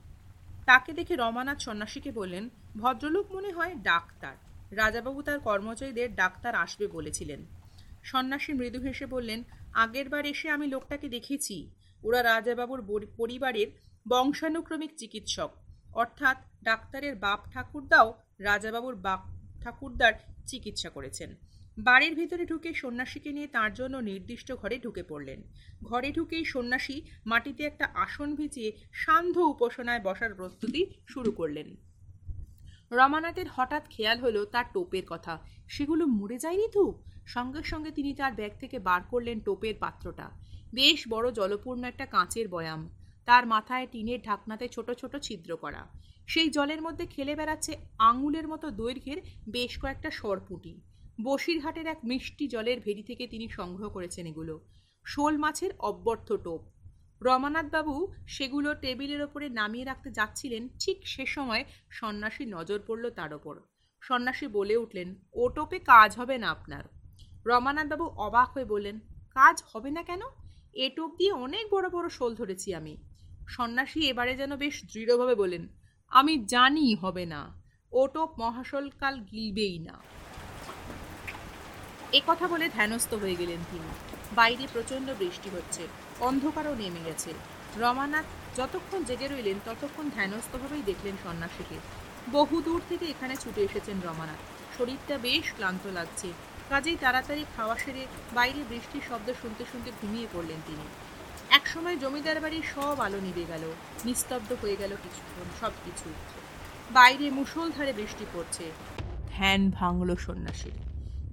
[0.66, 7.46] তাকে দেখে রমানাথ সন্ন্যাসীকে বললেন, ভদ্রলোক মনে হয় ডাক্তার। রাজাবাবু তার কর্মচারীদের ডাক্তার আসবে বলেছিলেন।
[8.04, 11.56] সন্ন্যাসী মৃদু হেসে বললেন আগেরবার এসে আমি লোকটাকে দেখেছি।
[12.04, 12.82] ওরা রাজাবাবুর
[13.18, 13.68] পরিবারের
[14.08, 15.52] বংশানুক্রমিক চিকিৎসক।
[15.94, 18.08] অর্থাৎ ডাক্তারের বাপ ঠাকুরদাও
[18.40, 19.22] রাজাবাবুর বাপ
[19.62, 20.14] ঠাকুরদার
[20.48, 21.30] চিকিৎসা করেছেন।
[21.78, 25.40] বাড়ির ভিতরে ঢুকে সন্ন্যাসীকে নিয়ে তার জন্য নির্দিষ্ট ঘরে ঢুকে পড়লেন।
[25.84, 31.68] ঘরে ঢুকেই সন্ন্যাসী মাটিতে একটা আসন ভিজিয়ে সান্ধ্য উপাসনায় বসার প্রস্তুতি শুরু করলেন।
[32.92, 37.04] রমানাথের হঠাৎ খেয়াল হলো তার টোপের কথা। সেগুলো মরে যায়নি তো?
[37.26, 40.30] সঙ্গে সঙ্গে তিনি তার ব্যাগ থেকে বার করলেন টোপের পাত্রটা।
[40.74, 42.90] বেশ বড় জলপূর্ণ একটা কাঁচের বয়াম।
[43.26, 45.88] তার মাথায় টিনের ঢাকনাতে ছোট ছোট ছিদ্র করা।
[46.28, 50.82] সেই জলের মধ্যে খেলে বেড়াচ্ছে আঙুলের মতো দৈর্ঘ্যের বেশ কয়েকটা সরপুটি।
[51.24, 54.56] বসিরহাটের এক মিষ্টি জলের ভেরি থেকে তিনি সংগ্রহ করেছেন এগুলো।
[55.06, 56.62] শোল মাছের অব্যর্থ টোপ।
[57.22, 63.56] রমানাথবাবু সেগুলো টেবিলের ওপরে নামিয়ে রাখতে যাচ্ছিলেন, ঠিক সে সময় সন্ন্যাসী নজর পড়ল তার ওপর।
[64.02, 66.84] সন্ন্যাসী বলে উঠলেন ও টোপে কাজ হবে না আপনার।
[67.46, 70.22] রমানাথবাবু অবাক হয়ে বললেন, কাজ হবে না কেন?
[70.74, 72.98] এ টোপ দিয়ে অনেক বড় বড় শোল ধরেছি আমি।
[73.48, 75.68] সন্ন্যাসী এবারে যেন বেশ দৃঢ়ভাবে বলেন
[76.12, 77.42] আমি জানি হবে না।
[77.92, 79.96] ও টোপ মহাশলকাল গিলবেই না।
[82.14, 83.90] এ কথা বলে ধ্যানস্থ হয়ে গেলেন তিনি।
[84.36, 85.84] বাইরে প্রচণ্ড বৃষ্টি হচ্ছে।
[86.22, 87.34] অন্ধকারও নেমে গেছে।
[87.78, 88.26] রমানাথ
[88.58, 91.78] যতক্ষণ জেগে রইলেন, ততক্ষণ ধ্যানস্থভাবেই দেখলেন সন্ন্যাসীকে।
[92.32, 94.42] বহু দূর থেকে এখানে ছুটে এসেছেন রমানাথ।
[94.78, 96.34] শরীরটা বেশ ক্লান্ত লাগছে।
[96.70, 100.86] কাজেই তাড়াতাড়ি খাওয়া সেরে বাইরে বৃষ্টির শব্দ শুনতে শুনতে ঘুমিয়ে পড়লেন তিনি।
[101.50, 103.64] একসময় জমিদার বাড়ির সব আলো নিভে গেল,
[104.06, 106.10] নিস্তব্ধ হয়ে গেল কিছুক্ষণ সব কিছু
[106.92, 108.72] বাইরে মুষলধারে বৃষ্টি পড়ছে।
[109.38, 110.78] ধ্যান ভাঙল সন্ন্যাসীর।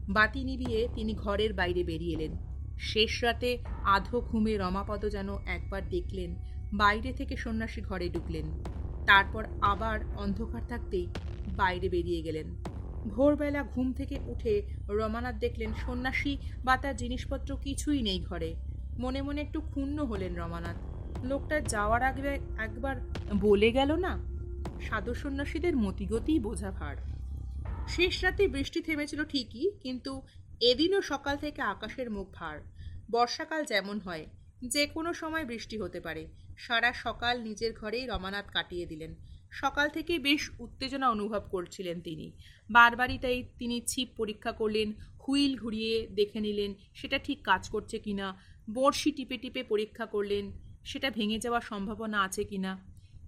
[0.08, 2.47] বাতি নিভিয়ে তিনি ঘরের বাইরে বেরিয়ে এলেন।
[2.78, 6.34] শেষ রাতে আধো ঘুমে রমাপদ যেন একবার দেখলেন,
[6.72, 8.44] বাইরে থেকে সন্ন্যাসী ঘরে ঢুকলেন।
[9.06, 11.06] তারপর আবার অন্ধকার থাকতেই
[11.56, 12.56] বাইরে বেরিয়ে গেলেন।
[13.08, 18.54] ভোরবেলা ঘুম থেকে উঠে রমানাথ দেখলেন সন্ন্যাসী বা তার জিনিসপত্র কিছুই নেই ঘরে।
[18.98, 20.76] মনে মনে একটু ক্ষুণ্ণ হলেন রমানাথ।
[21.24, 22.96] লোকটা যাওয়ার আগে একবার
[23.40, 24.18] বলে গেল না?
[24.80, 26.96] সাধু সন্ন্যাসীদের মতিগতিই বোঝা ভার
[27.88, 30.22] শেষ রাতে বৃষ্টি থেমেছিল ঠিকই, কিন্তু
[30.60, 32.60] এদিনও সকাল থেকে আকাশের মুখ ভার।
[33.10, 34.26] বর্ষাকাল যেমন হয়
[34.64, 39.14] যে কোনো সময় বৃষ্টি হতে পারে। সারা সকাল নিজের ঘরেই রমানাথ কাটিয়ে দিলেন।
[39.50, 42.32] সকাল থেকে বেশ উত্তেজনা অনুভব করছিলেন তিনি।
[42.70, 44.92] বারবারই তাই তিনি ছিপ পরীক্ষা করলেন,
[45.28, 48.40] হুইল ঘুরিয়ে দেখে নিলেন, সেটা ঠিক কাজ করছে কিনা,
[48.74, 50.52] বড়শি টিপে টিপে পরীক্ষা করলেন,
[50.84, 52.78] সেটা ভেঙে যাওয়ার সম্ভাবনা আছে কিনা।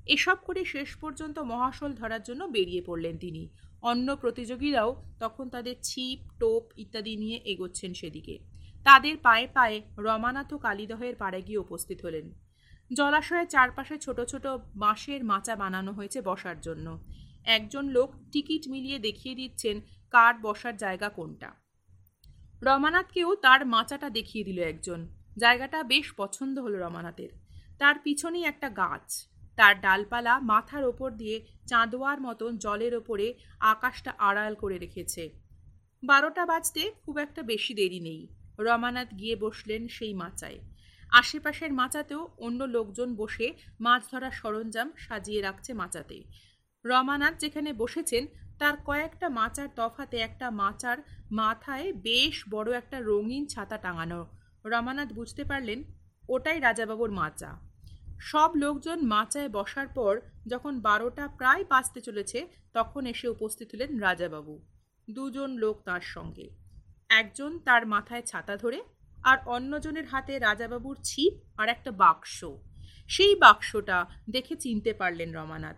[0.06, 3.48] এসব করে শেষ পর্যন্ত মহাশোল ধরার জন্য বেরিয়ে পড়লেন তিনি।
[3.82, 8.38] অন্য প্রতিযোগীরাও তখন তাদের ছিপ, টোপ ইত্যাদি নিয়ে এগোচ্ছেন সেদিকে।
[8.84, 12.34] তাদের পায়ে পায়ে রমানাথ কালীদহের পাড়ে গিয়ে উপস্থিত হলেন।
[12.92, 17.04] জলাশয়ের চারপাশে ছোট ছোট বাঁশের মাচা বানানো হয়েছে বসার জন্য।
[17.44, 21.52] একজন লোক টিকিট মিলিয়ে দেখিয়ে দিচ্ছেন কার বসার জায়গা কোনটা।
[22.62, 25.06] রমানাথকেও তার মাচাটা দেখিয়ে দিল একজন।
[25.38, 27.28] জায়গাটা বেশ পছন্দ হলো রমানাথের।
[27.78, 29.29] তার পিছনেই একটা গাছ।
[29.60, 35.30] তার ডালপালা মাথার ওপর দিয়ে চাঁদোয়ার মতন জলের ওপরে আকাশটা আড়াল করে রেখেছে।
[36.02, 40.58] বারোটা বাজতে খুব একটা বেশি দেরি নেই। রমানাথ গিয়ে বসলেন সেই মাচায়।
[41.10, 46.24] আশেপাশের মাচাতেও অন্য লোকজন বসে মাছ ধরার সরঞ্জাম সাজিয়ে রাখছে মাচাতে।
[46.84, 48.26] রমানাথ যেখানে বসেছেন,
[48.58, 50.98] তার কয়েকটা মাচার তফাতে একটা মাচার
[51.30, 54.26] মাথায় বেশ বড় একটা রঙিন ছাতা টাঙানো।
[54.64, 55.82] রমানাথ বুঝতে পারলেন,
[56.28, 57.69] ওটাই রাজাবাবুর মাচা।
[58.20, 64.60] সব লোকজন মাচায় বসার পর যখন বারোটা প্রায় বাঁচতে চলেছে, তখন এসে উপস্থিত হলেন রাজাবাবু।
[65.10, 66.50] দুজন লোক তার সঙ্গে।
[67.08, 68.82] একজন তার মাথায় ছাতা ধরে
[69.22, 72.44] আর অন্যজনের হাতে রাজাবাবুর ছিপ আর একটা বাক্স।
[73.08, 75.76] সেই বাক্সটা দেখে চিনতে পারলেন রমানাথ।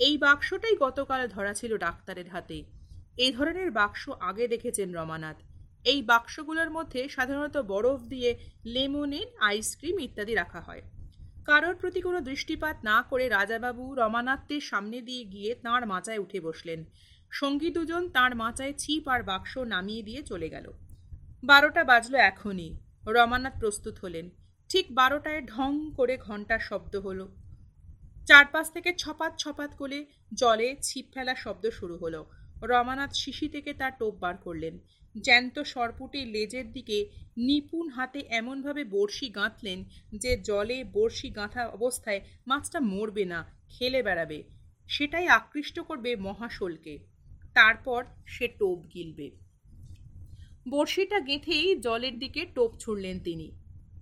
[0.00, 2.64] এই বাক্সটাই গতকাল ধরা ছিল ডাক্তারের হাতে।
[3.16, 5.36] এই ধরনের বাক্স আগে দেখেছেন রমানাথ।
[5.84, 10.82] এই বাক্সগুলোর মধ্যে সাধারণত বরফ দিয়ে লেমনেড আইসক্রিম ইত্যাদি রাখা হয়।
[11.46, 16.84] কারোর প্রতি কোনো দৃষ্টিপাত না করে রাজাবাবু রমানাথের সামনে দিয়ে গিয়ে তাঁর মাচায় উঠে বসলেন।
[17.30, 20.72] সঙ্গী দুজন তাঁর মাচায় ছিপ আর বাক্স নামিয়ে দিয়ে চলে গেল।
[21.44, 24.30] বারোটা বাজলো এখনই। রমানাথ প্রস্তুত হলেন।
[24.68, 27.28] ঠিক বারোটায় ঢং করে ঘণ্টার শব্দ হলো।
[28.26, 32.30] চারপাশ থেকে ছপাত ছপাত করে জলে ছিপ ফেলার শব্দ শুরু হলো।
[32.62, 34.78] রমানাথ শিশি থেকে তার টোপ বার করলেন।
[35.18, 42.80] জ্যান্ত সরপুটে লেজের দিকে নিপুণ হাতে এমনভাবে বড়শি গাঁথলেন যে জলে বড়শি গাঁথা অবস্থায় মাছটা
[42.80, 44.44] মরবে না, খেলে বেড়াবে।
[44.88, 46.98] সেটাই আকৃষ্ট করবে মহাশোলকে।
[47.54, 49.30] তারপর সে টোপ গিলবে।
[50.68, 53.52] বড়শিটা গেঁথেই জলের দিকে টোপ ছুড়লেন তিনি।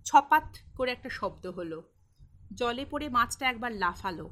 [0.04, 1.82] ছপাত করে একটা শব্দ হলো।
[2.54, 4.30] জলে পড়ে মাছটা একবার লাফালো।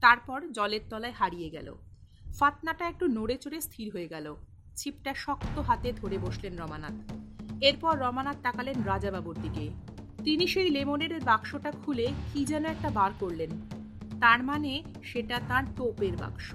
[0.00, 1.74] তারপর জলের তলায় হারিয়ে গেল।
[2.38, 4.36] ফাতনাটা একটু নড়ে চড়ে স্থির হয়ে গেল।
[4.76, 6.96] ছিপটা শক্ত হাতে ধরে বসলেন রমানাথ।
[7.62, 9.70] এরপর রমানাথ তাকালেন রাজাবাবুর দিকে।
[10.24, 13.50] তিনি সেই লেমনের বাক্সটা খুলে কি যেন একটা বার করলেন।
[14.20, 16.54] তার মানে সেটা তার টোপের বাক্স।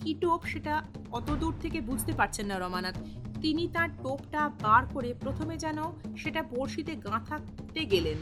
[0.00, 2.96] কি টোপ সেটা অত দূর থেকে বুঝতে পারছেন না রমানাথ।
[3.40, 5.78] তিনি তার টোপটা বার করে প্রথমে যেন
[6.16, 8.18] সেটা বড়শিতে গাঁথাতে গেলেন।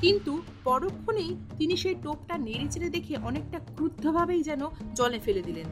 [0.00, 4.62] কিন্তু পরক্ষণেই তিনি সেই টোপটা নেড়ে চেড়ে দেখে অনেকটা ক্রুদ্ধভাবেই যেন
[4.94, 5.68] জলে ফেলে দিলেন।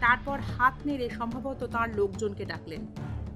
[0.00, 2.86] তারপর হাত নেড়ে সম্ভবত তার লোকজনকে ডাকলেন।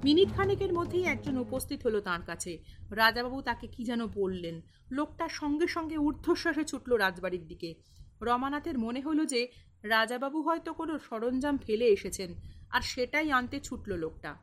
[0.03, 5.67] মিনিট খানেকের মধ্যেই একজন উপস্থিত হলো তার কাছে। রাজাবাবু তাকে কি যেন বললেন। লোকটা সঙ্গে
[5.67, 7.75] সঙ্গে ঊর্ধ্বশ্বাসে ছুটল রাজবাড়ির দিকে।
[8.21, 9.47] রমানাথের মনে হলো যে
[9.83, 12.35] রাজাবাবু হয়তো কোনো সরঞ্জাম ফেলে এসেছেন,
[12.69, 14.35] আর সেটাই আনতে ছুটল লোকটা।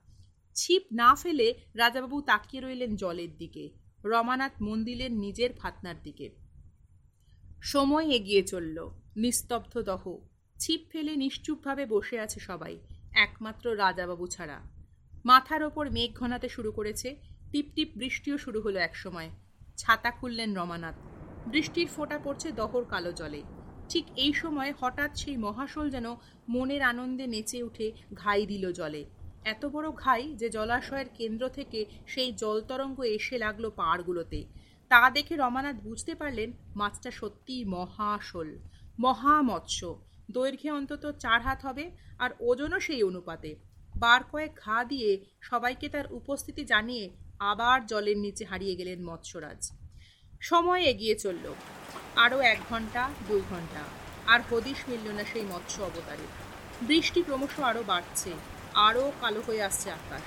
[0.54, 3.70] ছিপ না ফেলে রাজাবাবু তাকিয়ে রইলেন জলের দিকে।
[4.04, 6.30] রমানাথ মন দিলেন নিজের ফাতনার দিকে।
[7.62, 10.18] সময় এগিয়ে চলল। নিস্তব্ধ দহ।
[10.62, 12.78] ছিপ ফেলে নিশ্চুপভাবে বসে আছে সবাই,
[13.12, 14.60] একমাত্র রাজাবাবু ছাড়া।
[15.24, 17.16] মাথার ওপর মেঘ ঘনাতে শুরু করেছে,
[17.52, 19.30] টিপ টিপ বৃষ্টিও শুরু হলো একসময়।
[19.76, 20.94] ছাতা খুললেন রমানাথ।
[21.46, 23.42] বৃষ্টির ফোঁটা পড়ছে দহর কালো জলে।
[23.88, 26.06] ঠিক এই সময় হঠাৎ সেই মহাশোল যেন
[26.48, 29.04] মনের আনন্দে নেচে উঠে ঘাই দিল জলে।
[29.44, 34.46] এত বড় ঘাই যে জলাশয়ের কেন্দ্র থেকে সেই জলতরঙ্গ এসে লাগল পাড়গুলোতে
[34.88, 38.58] তা দেখে রমানাথ বুঝতে পারলেন মাছটা সত্যিই মহাশোল,
[39.00, 40.02] মহামৎস্য।
[40.36, 41.84] দৈর্ঘ্যে অন্তত চার হাত হবে,
[42.24, 43.50] আর ওজনও সেই অনুপাতে।
[44.02, 45.10] বার কয়েক ঘা দিয়ে
[45.48, 47.04] সবাইকে তার উপস্থিতি জানিয়ে
[47.50, 49.60] আবার জলের নিচে হারিয়ে গেলেন মৎস্যরাজ।
[50.40, 51.46] সময় এগিয়ে চলল,
[52.24, 53.82] আরও এক ঘণ্টা দুই ঘণ্টা
[54.32, 56.26] আর হদিশ মিলল না সেই মৎস্য অবতারে।
[56.88, 58.30] বৃষ্টি ক্রমশ আরও বাড়ছে,
[58.86, 60.24] আরও কালো হয়ে আসছে আকাশ,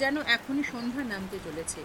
[0.00, 1.80] যেন এখনই সন্ধ্যা নামতে চলেছে।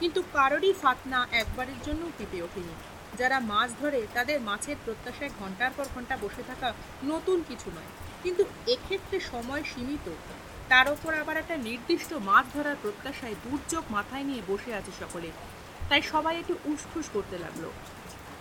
[0.00, 2.74] কিন্তু কারোরই ফাতনা একবারের জন্য টিপে ওঠেনি।
[3.18, 6.72] যারা মাছ ধরে, তাদের মাছের প্রত্যাশায় ঘণ্টার পর ঘণ্টা বসে থাকা
[7.04, 7.90] নতুন কিছু নয়।
[8.22, 10.10] কিন্তু এক্ষেত্রে সময় সীমিত।
[10.68, 15.30] তার ওপর আবার একটা নির্দিষ্ট মাছ ধরার প্রত্যাশায় দুর্যোগ মাথায় নিয়ে বসে আছে সকলে।
[15.88, 17.70] তাই সবাই একটু উসফুস করতে লাগল।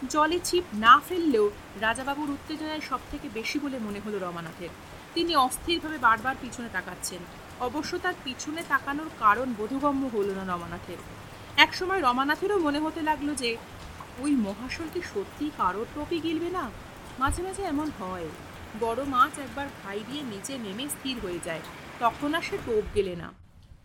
[0.09, 4.69] জলে ছিপ না ফেললেও রাজাবাবুর উত্তেজনায় সব থেকে বেশি বলে মনে হলো রমানাথের।
[5.13, 7.19] তিনি অস্থিরভাবে বারবার পিছনে তাকাচ্ছেন।
[7.59, 10.97] অবশ্য তার পিছনে তাকানোর কারণ বোধগম্য হলো না রমানাথের।
[11.57, 13.57] একসময় রমানাথেরও মনে হতে লাগল যে
[14.17, 16.69] ওই মহাশল কি সত্যি কারোর টোপি গিলবে না?
[17.19, 18.27] মাঝে মাঝে এমন হয়।
[18.79, 21.59] বড় মাছ একবার ভাই দিয়ে নিচে নেমে স্থির হয়ে যায়।
[21.99, 23.31] তখন আর সে টোপ গেলে না।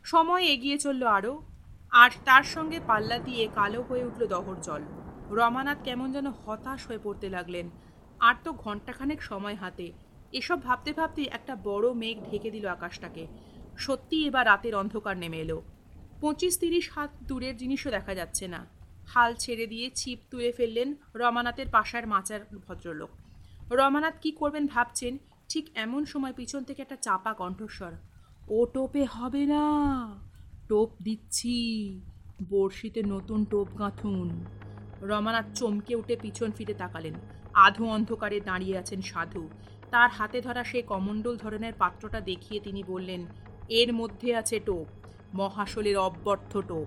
[0.05, 1.43] সময় এগিয়ে চলল আরও
[1.91, 4.83] আর তার সঙ্গে পাল্লা দিয়ে কালো হয়ে উঠল দহর জল।
[5.31, 7.71] রমানাথ কেমন যেন হতাশ হয়ে পড়তে লাগলেন।
[8.21, 9.93] আর তো ঘন্টাখানেক সময় হাতে।
[10.33, 13.27] এসব ভাবতে ভাবতে একটা বড় মেঘ ঢেকে দিল আকাশটাকে।
[13.79, 15.63] সত্যি এবার রাতের অন্ধকার নেমে এলো।
[16.21, 18.67] পঁচিশ তিরিশ হাত দূরের জিনিসও দেখা যাচ্ছে না।
[19.07, 23.11] হাল ছেড়ে দিয়ে ছিপ তুলে ফেললেন রমানাথের পাশার মাচার ভদ্রলোক।
[23.73, 25.19] রমানাথ কি করবেন ভাবছেন?
[25.49, 27.93] ঠিক এমন সময় পিছন থেকে একটা চাপা কণ্ঠস্বর।
[28.49, 29.65] ও টোপে হবে না।
[30.69, 32.01] টোপ দিচ্ছি।
[32.49, 34.45] বড়শিতে নতুন টোপ গাঁথুন।
[35.01, 37.15] রমানাথ চমকে উঠে পিছন ফিরে তাকালেন।
[37.55, 39.49] আধো অন্ধকারে দাঁড়িয়ে আছেন সাধু।
[39.91, 43.27] তার হাতে ধরা সেই কমণ্ডল ধরনের পাত্রটা দেখিয়ে তিনি বললেন,
[43.69, 44.87] এর মধ্যে আছে টোপ।
[45.35, 46.87] মহাশলের অব্যর্থ টোপ।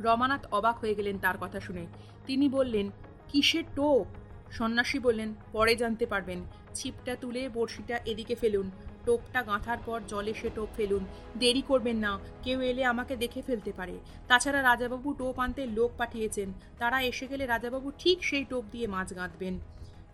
[0.00, 1.86] রমানাথ অবাক হয়ে গেলেন তার কথা শুনে।
[2.26, 2.90] তিনি বললেন,
[3.28, 4.06] কিসের টোপ?
[4.50, 6.40] সন্ন্যাসী বললেন, পরে জানতে পারবেন।
[6.74, 8.70] ছিপটা তুলে বড়শিটা এদিকে ফেলুন।
[9.06, 11.04] টোপটা গাঁথার পর জলে সে টোপ ফেলুন।
[11.38, 16.52] দেরি করবেন না, কেউ এলে আমাকে দেখে ফেলতে পারে। তাছাড়া রাজাবাবু টোপ আনতে লোক পাঠিয়েছেন।
[16.78, 19.58] তারা এসে গেলে রাজাবাবু ঠিক সেই টোপ দিয়ে মাছ গাঁথবেন।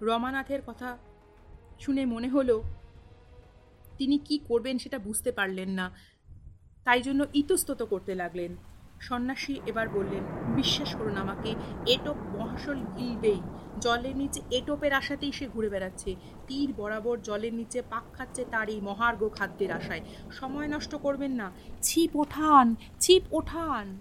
[0.03, 0.99] রমানাথের কথা
[1.81, 2.63] শুনে মনে হলো,
[3.99, 5.87] তিনি কি করবেন সেটা বুঝতে পারলেন না।
[6.85, 8.57] তাই জন্য ইতস্তত করতে লাগলেন।
[9.01, 11.55] সন্ন্যাসী এবার বললেন, বিশ্বাস করুন আমাকে,
[11.87, 13.41] এটোপ মহাশল গিলবেই
[13.81, 18.81] জলের নিচে এটোপের আশাতেই সে ঘুরে বেড়াচ্ছে। তীর বরাবর জলের নিচে পাক খাচ্ছে তার এই
[18.81, 23.99] মহার্ঘ খাদ্যের আশায়। সময় নষ্ট করবেন না। ছিপ ওঠান ছিপ ওঠান।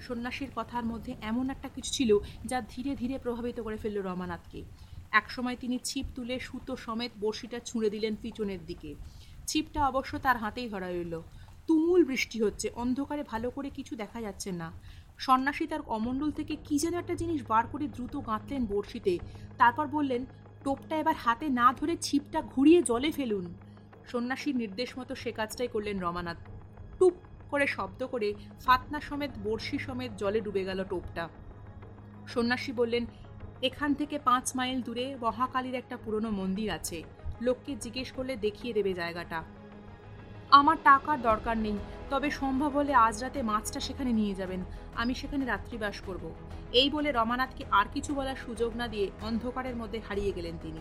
[0.00, 4.62] সন্ন্যাসীর কথার মধ্যে এমন একটা কিছু ছিল যা ধীরে ধীরে প্রভাবিত করে ফেলল রমানাথকে।
[5.10, 8.94] একসময় তিনি ছিপ তুলে সুতো সমেত বড়শিটা ছুঁড়ে দিলেন পিছনের দিকে।
[9.46, 11.22] ছিপটা অবশ্য তার হাতেই ধরা রইল।
[11.68, 14.72] তুমুল বৃষ্টি হচ্ছে, অন্ধকারে ভালো করে কিছু দেখা যাচ্ছে না।
[15.18, 19.18] সন্ন্যাসী তার কমণ্ডল থেকে কী যেন একটা জিনিস বার করে দ্রুত গাঁথলেন বড়শিতে।
[19.58, 20.26] তারপর বললেন,
[20.64, 23.54] টোপটা এবার হাতে না ধরে ছিপটা ঘুরিয়ে জলে ফেলুন।
[24.06, 26.36] সন্ন্যাসীর নির্দেশ মতো সে কাজটাই করলেন রমানাথ।
[26.98, 27.14] টুপ
[27.50, 31.28] করে শব্দ করে ফাতনা সমেত, বড়শি সমেত জলে ডুবে গেল টোপটা।
[32.28, 33.06] সন্ন্যাসী বললেন,
[33.62, 37.02] এখান থেকে পাঁচ মাইল দূরে মহাকালীর একটা পুরনো মন্দির আছে।
[37.40, 39.44] লোককে জিজ্ঞেস করলে দেখিয়ে দেবে জায়গাটা।
[40.50, 41.78] আমার টাকার দরকার নেই,
[42.10, 46.30] তবে সম্ভব হলে আজ রাতে মাছটা সেখানে নিয়ে যাবেন। আমি সেখানে রাত্রিবাস করব।
[46.72, 50.78] এই বলে রমানাথকে আর কিছু বলার সুযোগ না দিয়ে অন্ধকারের মধ্যে হারিয়ে গেলেন তিনি।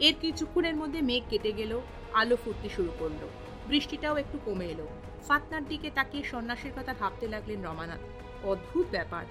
[0.00, 1.80] এর কিছুক্ষণের মধ্যে মেঘ কেটে গেল,
[2.14, 3.28] আলো ফুটতে শুরু করল।
[3.68, 4.86] বৃষ্টিটাও একটু কমে এলো।
[5.28, 7.98] ফাতনার দিকে তাকিয়ে সন্ন্যাসীর কথা ভাবতে লাগলেন রমানাথ।
[8.46, 9.24] অদ্ভুত ব্যাপার।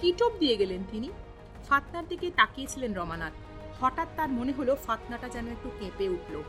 [0.00, 1.10] কি টোপ দিয়ে গেলেন তিনি?
[1.68, 3.32] ফাতনার দিকে তাকিয়েছিলেন রমানাথ।
[3.80, 6.42] হঠাৎ তার মনে হলো ফাতনাটা যেন একটু কেঁপে উঠল।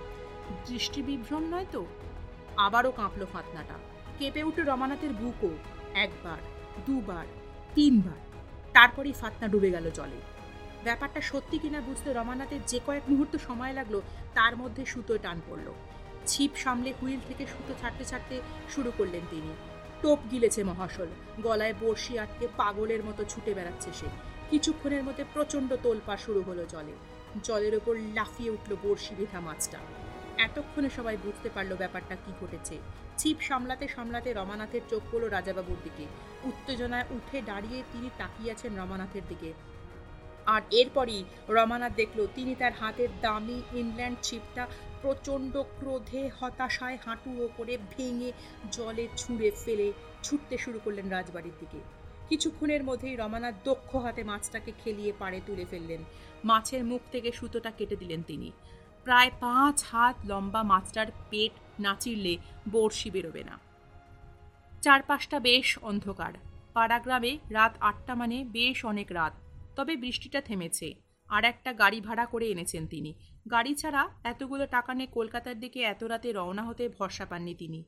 [0.68, 1.86] দৃষ্টি বিভ্রম নয় তো?
[2.58, 3.74] আবারও কাঁপল ফাতনাটা।
[4.20, 5.50] কেঁপে উঠল রমানাথের বুকও
[5.94, 6.38] একবার,
[6.86, 7.26] দুবার,
[7.76, 8.38] তিনবার।
[8.74, 10.22] তারপরেই ফাতনা ডুবে গেল জলে।
[10.84, 14.02] ব্যাপারটা সত্যি কিনা বুঝতে রমানাথের যে কয়েক মুহূর্ত সময় লাগল,
[14.34, 15.74] তার মধ্যে সুতোয় টান পড়ল।
[16.26, 19.54] ছিপ সামলে হুইল থেকে সুতো ছাড়তে ছাড়তে শুরু করলেন তিনি।
[20.02, 21.08] টোপ গিলেছে মহাশল,
[21.44, 24.06] গলায় বড়শি আটকে পাগলের মতো ছুটে বেড়াচ্ছে সে।
[24.50, 26.92] কিছুক্ষণের মধ্যে প্রচণ্ড তোলপা শুরু হলো জলে।
[27.44, 29.78] জলের ওপর লাফিয়ে উঠল বড়শি বেঁধা মাছটা।
[30.38, 32.76] এতক্ষণে সবাই বুঝতে পারল ব্যাপারটা কি ঘটেছে।
[33.18, 36.06] ছিপ সামলাতে সামলাতে রমানাথের চোখ পড়ল রাজাবাবুর দিকে।
[36.44, 39.54] উত্তেজনায় উঠে দাঁড়িয়ে তিনি তাকিয়ে আছেন রমানাথের দিকে।
[40.46, 44.68] আর এরপরই রমানাথ দেখল তিনি তার হাতের দামি ইংল্যান্ড ছিপটা
[45.02, 48.32] প্রচণ্ড ক্রোধে, হতাশায় হাঁটুর ওপরে ভেঙে
[48.72, 49.92] জলে ছুঁড়ে ফেলে
[50.24, 51.80] ছুটতে শুরু করলেন রাজবাড়ির দিকে।
[52.30, 56.04] কিছুক্ষণের মধ্যেই রমানাথ দক্ষ হাতে মাছটাকে খেলিয়ে পাড়ে তুলে ফেললেন।
[56.44, 58.52] মাছের মুখ থেকে সুতোটা কেটে দিলেন তিনি।
[59.08, 62.38] প্রায় পাঁচ হাত লম্বা মাছটার পেট নাচিরলে
[62.72, 63.60] বড়শি বেরোবে না।
[64.82, 66.34] চারপাশটা বেশ অন্ধকার।
[66.74, 69.34] পাড়াগ্রামে রাত আটটা মানে বেশ অনেক রাত।
[69.76, 70.94] তবে বৃষ্টিটা থেমেছে।
[71.28, 73.14] আর একটা গাড়ি ভাড়া করে এনেছেন তিনি।
[73.52, 77.84] গাড়ি ছাড়া এতগুলো টাকা নিয়ে কলকাতার দিকে এত রাতে রওনা হতে ভরসা পাননি তিনি।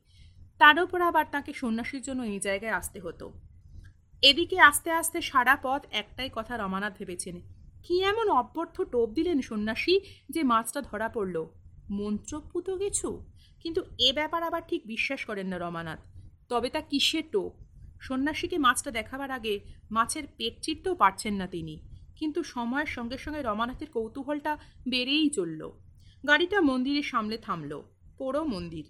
[0.57, 3.33] তার উপর আবার তাকে সন্ন্যাসীর জন্য এই জায়গায় আসতে হতো।
[4.21, 7.41] এদিকে আস্তে আস্তে সারা পথ একটাই কথা রমানাথ ভেবেছেন।
[7.83, 11.45] কি এমন অব্যর্থ টোপ দিলেন সন্ন্যাসী যে মাছটা ধরা পড়ল?
[11.89, 13.25] মন্ত্রপুত কিছু?
[13.59, 15.99] কিন্তু এ ব্যাপার আবার ঠিক বিশ্বাস করেন না রমানাথ।
[16.49, 17.51] তবে তা কিসের টোপ?
[18.01, 19.59] সন্ন্যাসীকে মাছটা দেখাবার আগে
[19.91, 21.79] মাছের পেট চিরতেও পারছেন না তিনি।
[22.15, 24.57] কিন্তু সময়ের সঙ্গে সঙ্গে রমানাথের কৌতূহলটা
[24.89, 25.71] বেড়েই চলল।
[26.27, 27.81] গাড়িটা মন্দিরের সামনে থামল।
[28.17, 28.85] পোড়ো মন্দির।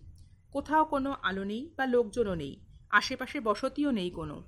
[0.51, 4.43] কোথাও কোনো আলো নেই বা লোকজনও নেই। আশেপাশে বসতিও নেই কোনো।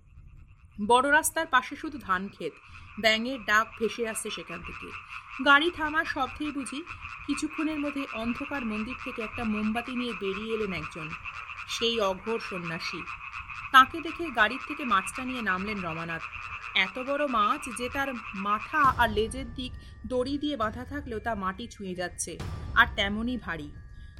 [0.87, 2.53] বড় রাস্তার পাশে শুধু ধান ক্ষেত
[2.99, 4.87] ব্যাঙের ডাক ভেসে আসছে সেখান থেকে।
[5.45, 6.79] গাড়ি থামার শব্দেই বুঝি
[7.27, 11.07] কিছুক্ষণের মধ্যে অন্ধকার মন্দির থেকে একটা মোমবাতি নিয়ে বেরিয়ে এলেন একজন।
[11.75, 13.01] সেই অঘোর সন্ন্যাসী।
[13.71, 16.23] তাকে দেখে গাড়ির থেকে মাছটা নিয়ে নামলেন রমানাথ।
[16.75, 18.09] এত বড় মাছ যে তার
[18.47, 19.71] মাথা আর লেজের দিক
[20.07, 22.37] দড়ি দিয়ে বাঁধা থাকলেও তা মাটি ছুঁয়ে যাচ্ছে,
[22.75, 23.69] আর তেমনই ভারী।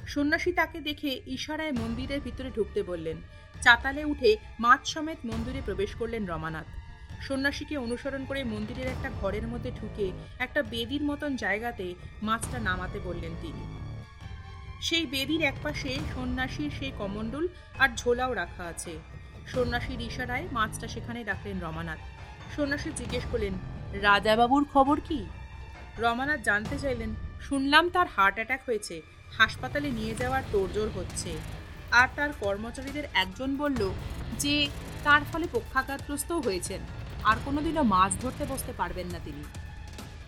[0.06, 3.16] সন্ন্যাসী তাকে দেখে ইশারায় মন্দিরের ভিতরে ঢুকতে বললেন।
[3.60, 6.66] চাতালে উঠে মাছ সমেত মন্দিরে প্রবেশ করলেন রমানাথ।
[7.28, 13.32] সন্ন্যাসীকে অনুসরণ করে মন্দিরের একটা ঘরের মধ্যে ঢুকে একটা বেদির মতন জায়গাতে মাছটা নামাতে বললেন
[13.42, 13.62] তিনি।
[14.80, 18.98] সেই বেদির একপাশে সন্ন্যাসীর সেই কমণ্ডল আর ঝোলাও রাখা আছে।
[19.46, 21.98] সন্ন্যাসীর ইশারায় মাছটা সেখানে রাখলেন রমানাথ।
[22.56, 23.54] সন্ন্যাসী জিজ্ঞেস করলেন,
[23.92, 25.24] রাজাবাবুর খবর কি?
[25.98, 29.02] রমানাথ জানতে চাইলেন, শুনলাম তার হার্ট অ্যাটাক হয়েছে,
[29.38, 31.30] হাসপাতালে নিয়ে যাওয়ার তোড়জোড় হচ্ছে।
[31.90, 33.90] আর তার কর্মচারীদের একজন বলল,
[34.38, 34.54] যে
[35.04, 36.80] তার ফলে পক্ষাঘাতগ্রস্তও হয়েছেন।
[37.24, 39.44] আর কোনোদিনও মাছ ধরতে বসতে পারবেন না তিনি।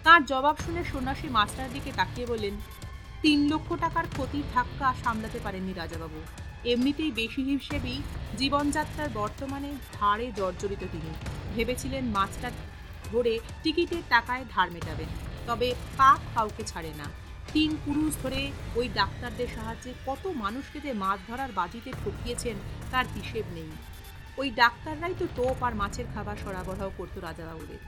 [0.05, 2.55] তার জবাব শুনে সন্ন্যাসী মাছটার দিকে তাকিয়ে বললেন,
[3.23, 6.21] তিন লক্ষ টাকার ক্ষতির ধাক্কা সামলাতে পারেননি রাজাবাবু।
[6.65, 8.03] এমনিতেই বেশি হিসেবেই
[8.39, 11.11] জীবনযাত্রার বর্তমানে ধারে জর্জরিত তিনি।
[11.55, 12.51] ভেবেছিলেন মাছটা
[13.13, 15.09] ধরে টিকিটের টাকায় ধার মেটাবেন।
[15.47, 17.05] তবে পাপ কাউকে ছাড়ে না।
[17.53, 22.57] তিন পুরুষ ধরে ওই ডাক্তারদের সাহায্যে কত মানুষকে যে মাছ ধরার বাজিতে ঠকিয়েছেন
[22.91, 23.71] তার হিসেব নেই।
[24.38, 27.79] ওই ডাক্তাররাই তো টোপ আর মাছের খাবার সরবরাহ করতো রাজাবাবুদের।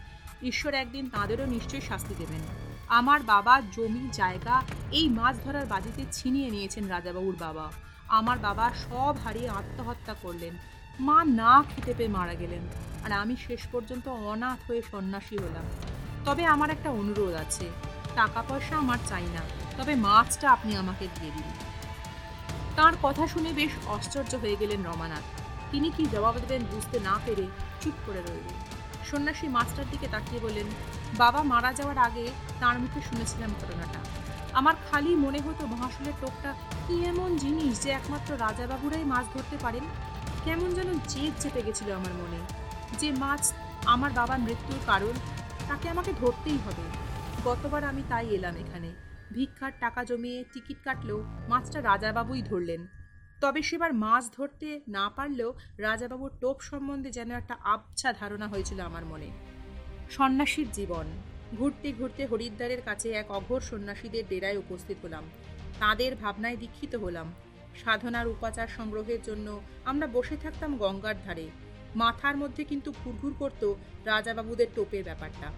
[0.46, 2.40] ঈশ্বর একদিন তাঁদেরও নিশ্চয়ই শাস্তি দেবেন।
[2.88, 7.72] আমার বাবা জমি, জায়গা, এই মাছ ধরার বাজিতে ছিনিয়ে নিয়েছেন রাজাবাবুর বাবা।
[8.08, 10.54] আমার বাবা সব হারিয়ে আত্মহত্যা করলেন।
[11.00, 12.60] মা না খেতে পেয়ে মারা গেলেন।
[13.04, 15.64] আর আমি শেষ পর্যন্ত অনাথ হয়ে সন্ন্যাসী হলাম।
[16.24, 17.70] তবে আমার একটা অনুরোধ আছে।
[18.14, 19.40] টাকা পয়সা আমার চাই না।
[19.76, 21.52] তবে মাছটা আপনি আমাকে দিয়ে দিন।
[22.76, 27.46] তার কথা শুনে বেশ আশ্চর্য হয়ে গেলেন রমানাথ। তিনি কি জবাব দেবেন বুঝতে না পেরে
[27.80, 28.56] চুপ করে রইলেন।
[29.10, 30.66] সন্ন্যাসী মাছটার দিকে তাকিয়ে বললেন,
[31.18, 32.28] বাবা মারা যাওয়ার আগে
[32.60, 34.00] তার মুখে শুনেছিলাম ঘটনাটা।
[34.52, 36.54] আমার খালি মনে হতো মহাশূলের টোপটা
[36.88, 39.84] কি এমন জিনিস যে একমাত্র রাজাবাবুরাই মাছ ধরতে পারেন?
[40.44, 42.40] কেমন যেন জেদ চেপে গেছিল আমার মনে।
[42.98, 43.52] যে মাছ
[43.86, 45.14] আমার বাবার মৃত্যুর কারণ,
[45.68, 46.84] তাকে আমাকে ধরতেই হবে।
[47.44, 48.90] গতবার আমি তাই এলাম এখানে।
[49.32, 52.86] ভিক্ষার টাকা জমিয়ে টিকিট কাটলেও মাছটা রাজাবাবুই ধরলেন।
[53.40, 59.04] তবে সেবার মাছ ধরতে না পারলেও রাজাবাবুর টোপ সম্বন্ধে যেন একটা আবছা ধারণা হয়েছিল আমার
[59.04, 59.30] মনে।
[60.10, 61.06] সন্ন্যাসীর জীবন।
[61.58, 65.24] ঘুরতে ঘুরতে হরিদ্বারের কাছে এক অঘোর সন্ন্যাসীদের ডেরায় উপস্থিত হলাম।
[65.80, 67.32] তাদের ভাবনায় দীক্ষিত হলাম।
[67.84, 71.50] সাধনার উপাচার সংগ্রহের জন্য আমরা বসে থাকতাম গঙ্গার ধারে।
[71.96, 75.52] মাথার মধ্যে কিন্তু ঘুরঘুর করত রাজাবাবুদের টোপের ব্যাপারটা।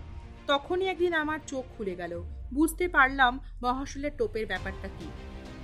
[0.46, 2.22] তখনই একদিন আমার চোখ খুলে গেল।
[2.54, 5.08] বুঝতে পারলাম মহাশুলের টোপের ব্যাপারটা কি।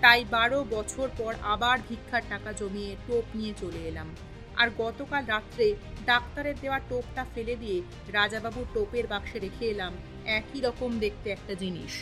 [0.05, 4.09] তাই বারো বছর পর আবার ভিক্ষার টাকা জমিয়ে টোপ নিয়ে চলে এলাম।
[4.57, 5.67] আর গতকাল রাত্রে
[6.07, 9.93] ডাক্তারের দেওয়া টোপটা ফেলে দিয়ে রাজাবাবুর টোপের বাক্সে রেখে এলাম
[10.39, 11.93] একই রকম দেখতে একটা জিনিস।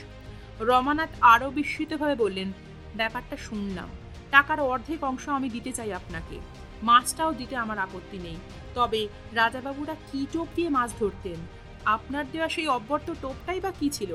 [0.60, 2.48] রমানাথ আরও বিস্মিতভাবে বললেন,
[2.96, 3.88] ব্যাপারটা শুনলাম।
[4.30, 6.36] টাকার অর্ধেক অংশ আমি দিতে চাই আপনাকে।
[6.82, 8.38] মাছটাও দিতে আমার আপত্তি নেই।
[8.74, 9.00] তবে
[9.32, 11.38] রাজাবাবুরা কি টোপ দিয়ে মাছ ধরতেন?
[11.84, 14.12] আপনার দেওয়া সেই অব্যর্থ টোপটাই বা কি ছিল?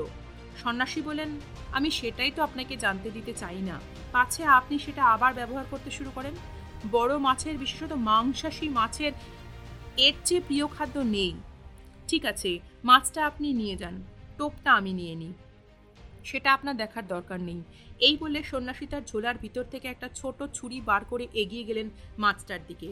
[0.62, 1.30] সন্ন্যাসী বলেন,
[1.76, 3.76] আমি সেটাই তো আপনাকে জানতে দিতে চাই না।
[4.12, 6.34] পাছে আপনি সেটা আবার ব্যবহার করতে শুরু করেন?
[6.92, 9.12] বড় মাছের, বিশেষত মাংসাশী মাছের
[10.06, 11.32] এর চেয়ে প্রিয় খাদ্য নেই।
[12.08, 12.50] ঠিক আছে,
[12.84, 13.96] মাছটা আপনি নিয়ে যান,
[14.38, 15.32] টোপটা আমি নিয়ে নিই।
[16.24, 17.60] সেটা আপনার দেখার দরকার নেই।
[18.06, 22.62] এই বলে সন্ন্যাসী তার ঝোলার ভিতর থেকে একটা ছোট ছুরি বার করে এগিয়ে গেলেন মাছটার
[22.68, 22.88] দিকে।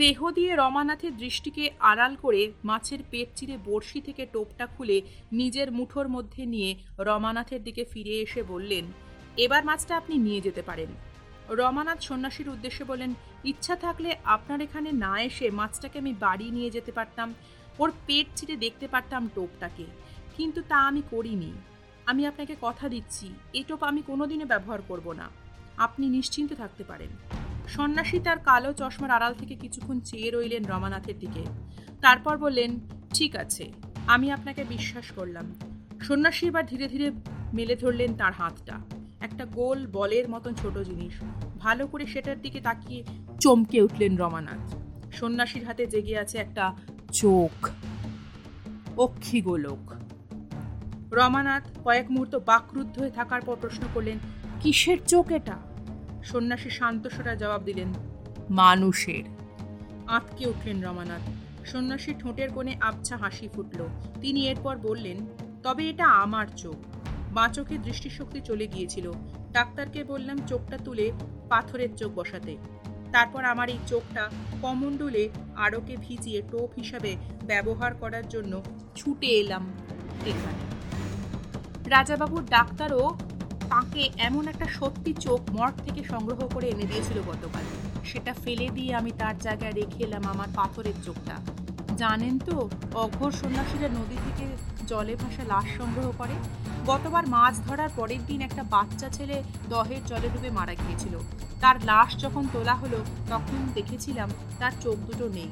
[0.00, 4.98] দেহ দিয়ে রমানাথের দৃষ্টিকে আড়াল করে মাছের পেট চিরে বড়শি থেকে টোপটা খুলে
[5.40, 6.70] নিজের মুঠোর মধ্যে নিয়ে
[7.08, 8.84] রমানাথের দিকে ফিরে এসে বললেন,
[9.44, 10.90] এবার মাছটা আপনি নিয়ে যেতে পারেন।
[11.60, 13.10] রমানাথ সন্ন্যাসীর উদ্দেশ্যে বলেন
[13.50, 17.28] ইচ্ছা থাকলে আপনার এখানে না এসে মাছটাকে আমি বাড়ি নিয়ে যেতে পারতাম,
[17.80, 19.86] ওর পেট চিরে দেখতে পারতাম টোপটাকে,
[20.36, 21.52] কিন্তু তা আমি করিনি।
[22.10, 23.26] আমি আপনাকে কথা দিচ্ছি
[23.58, 25.26] এই টোপ আমি কোনোদিনও ব্যবহার করব না।
[25.86, 27.12] আপনি নিশ্চিন্ত থাকতে পারেন।
[27.68, 31.44] সন্ন্যাসী তার কালো চশমার আড়াল থেকে কিছুক্ষণ চেয়ে রইলেন রমানাথের দিকে।
[32.00, 32.80] তারপর বললেন,
[33.14, 33.72] ঠিক আছে,
[34.06, 35.54] আমি আপনাকে বিশ্বাস করলাম।
[36.00, 37.10] সন্ন্যাসী এবার ধীরে ধীরে
[37.54, 38.78] মেলে ধরলেন তার হাতটা।
[39.20, 41.12] একটা গোল বলের মতন ছোট জিনিস।
[41.58, 43.04] ভালো করে সেটার দিকে তাকিয়ে
[43.40, 44.74] চমকে উঠলেন রমানাথ।
[45.14, 46.76] সন্ন্যাসীর হাতে জেগে আছে একটা
[47.12, 47.70] চোখ
[48.96, 49.92] অক্ষী গোলক
[51.12, 54.18] রমানাথ কয়েক মুহূর্ত বাকরুদ্ধ হয়ে থাকার পর প্রশ্ন করলেন,
[54.60, 55.71] কিসের চোখ এটা?
[56.30, 57.90] সন্ন্যাসী শান্তস্বরা জবাব দিলেন
[58.50, 59.24] মানুষের।
[60.06, 61.22] আঁতকে উঠলেন রমানাথ।
[61.72, 63.80] সন্ন্যাসী ঠোঁটের কোণে আবছা হাসি ফুটল।
[64.20, 65.18] তিনি এরপর বললেন
[65.62, 66.78] তবে এটা আমার চোখ।
[67.36, 69.06] বাঁ চোখের দৃষ্টিশক্তি চলে গিয়েছিল।
[69.52, 71.06] ডাক্তারকে বললাম চোখটা তুলে
[71.48, 72.54] পাথরের চোখ বসাতে।
[73.12, 74.24] তারপর আমার এই চোখটা
[74.62, 75.24] কমণ্ডলে
[75.56, 77.16] আড়কে ভিজিয়ে টোপ হিসাবে
[77.46, 78.52] ব্যবহার করার জন্য
[78.96, 79.64] ছুটে এলাম
[80.26, 80.62] এখানে।
[81.90, 83.04] রাজাবাবুর ডাক্তারও
[83.72, 87.62] তাকে এমন একটা সত্যি চোখ মর্গ থেকে সংগ্রহ করে এনে দিয়েছিল গতকাল।
[88.04, 91.36] সেটা ফেলে দিয়ে আমি তার জায়গায় রেখে এলাম আমার পাথরের চোখটা।
[91.96, 94.56] জানেন তো, অঘোর সন্ন্যাসীরা নদী থেকে
[94.86, 96.32] জলে ভাসা লাশ সংগ্রহ করে।
[96.86, 101.18] গতবার মাছ ধরার পরের দিন একটা বাচ্চা ছেলে দহের জলে ডুবে মারা গিয়েছিল।
[101.60, 105.48] তার লাশ যখন তোলা হলো, তখন দেখেছিলাম তার চোখ দুটো নেই।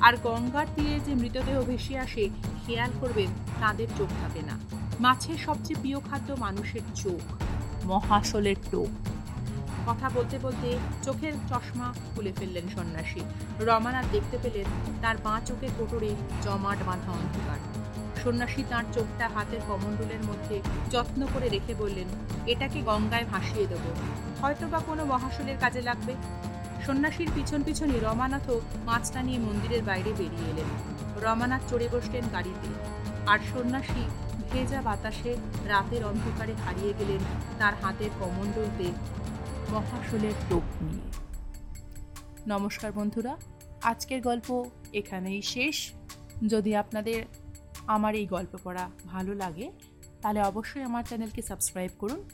[0.00, 2.28] আর গঙ্গার তীরে যে মৃতদেহ ভেসে আসে,
[2.66, 3.26] খেয়াল করবেন,
[3.60, 4.58] তাদের চোখ থাকে না।
[5.00, 7.41] মাছের সবচেয়ে প্রিয় খাদ্য মানুষের চোখ।
[7.84, 8.88] মহাশলের টোপ
[9.86, 13.20] কথা বলতে বলতে চোখের চশমা খুলে ফেললেন সন্ন্যাসী।
[13.60, 14.64] রমানাথ দেখতে পেলেন
[15.02, 17.58] তার বাঁ চোখে কোটরে জমাট বাঁধা অন্ধকার।
[18.24, 22.08] সন্ন্যাসী তাঁর চোখটা হাতের কমণ্ডলের মধ্যে যত্ন করে রেখে বললেন,
[22.46, 23.90] এটাকে গঙ্গায় ভাসিয়ে দেবো।
[24.42, 26.14] হয়তো বা কোনো মহাশলের কাজে লাগবে?
[26.86, 30.68] সন্ন্যাসীর পিছন পিছনই রমানাথও মাছটা নিয়ে মন্দিরের বাইরে বেরিয়ে এলেন।
[31.22, 32.68] রমানাথ চড়ে বসলেন গাড়িতে।
[33.26, 34.04] আর সন্ন্যাসী
[34.52, 37.18] ভেজা বাতাসে রাতের অন্ধকারে হারিয়ে গেলেন
[37.58, 38.92] তার হাতের কমণ্ডলতে
[39.70, 41.02] মহাশুলের টোপ নিয়ে।
[42.46, 43.36] নমস্কার বন্ধুরা,
[43.82, 45.92] আজকের গল্প এখানেই শেষ।
[46.48, 47.24] যদি আপনাদের
[47.86, 49.72] আমার এই গল্প পড়া ভালো লাগে,
[50.22, 52.28] তাহলে অবশ্যই আমার চ্যানেলকে সাবস্ক্রাইব করুন।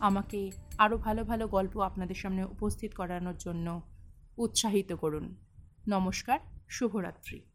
[0.00, 3.82] আমাকে আরও ভালো ভালো গল্প আপনাদের সামনে উপস্থিত করানোর জন্য
[4.38, 5.36] উৎসাহিত করুন।
[5.88, 7.49] নমস্কার, শুভরাত্রি।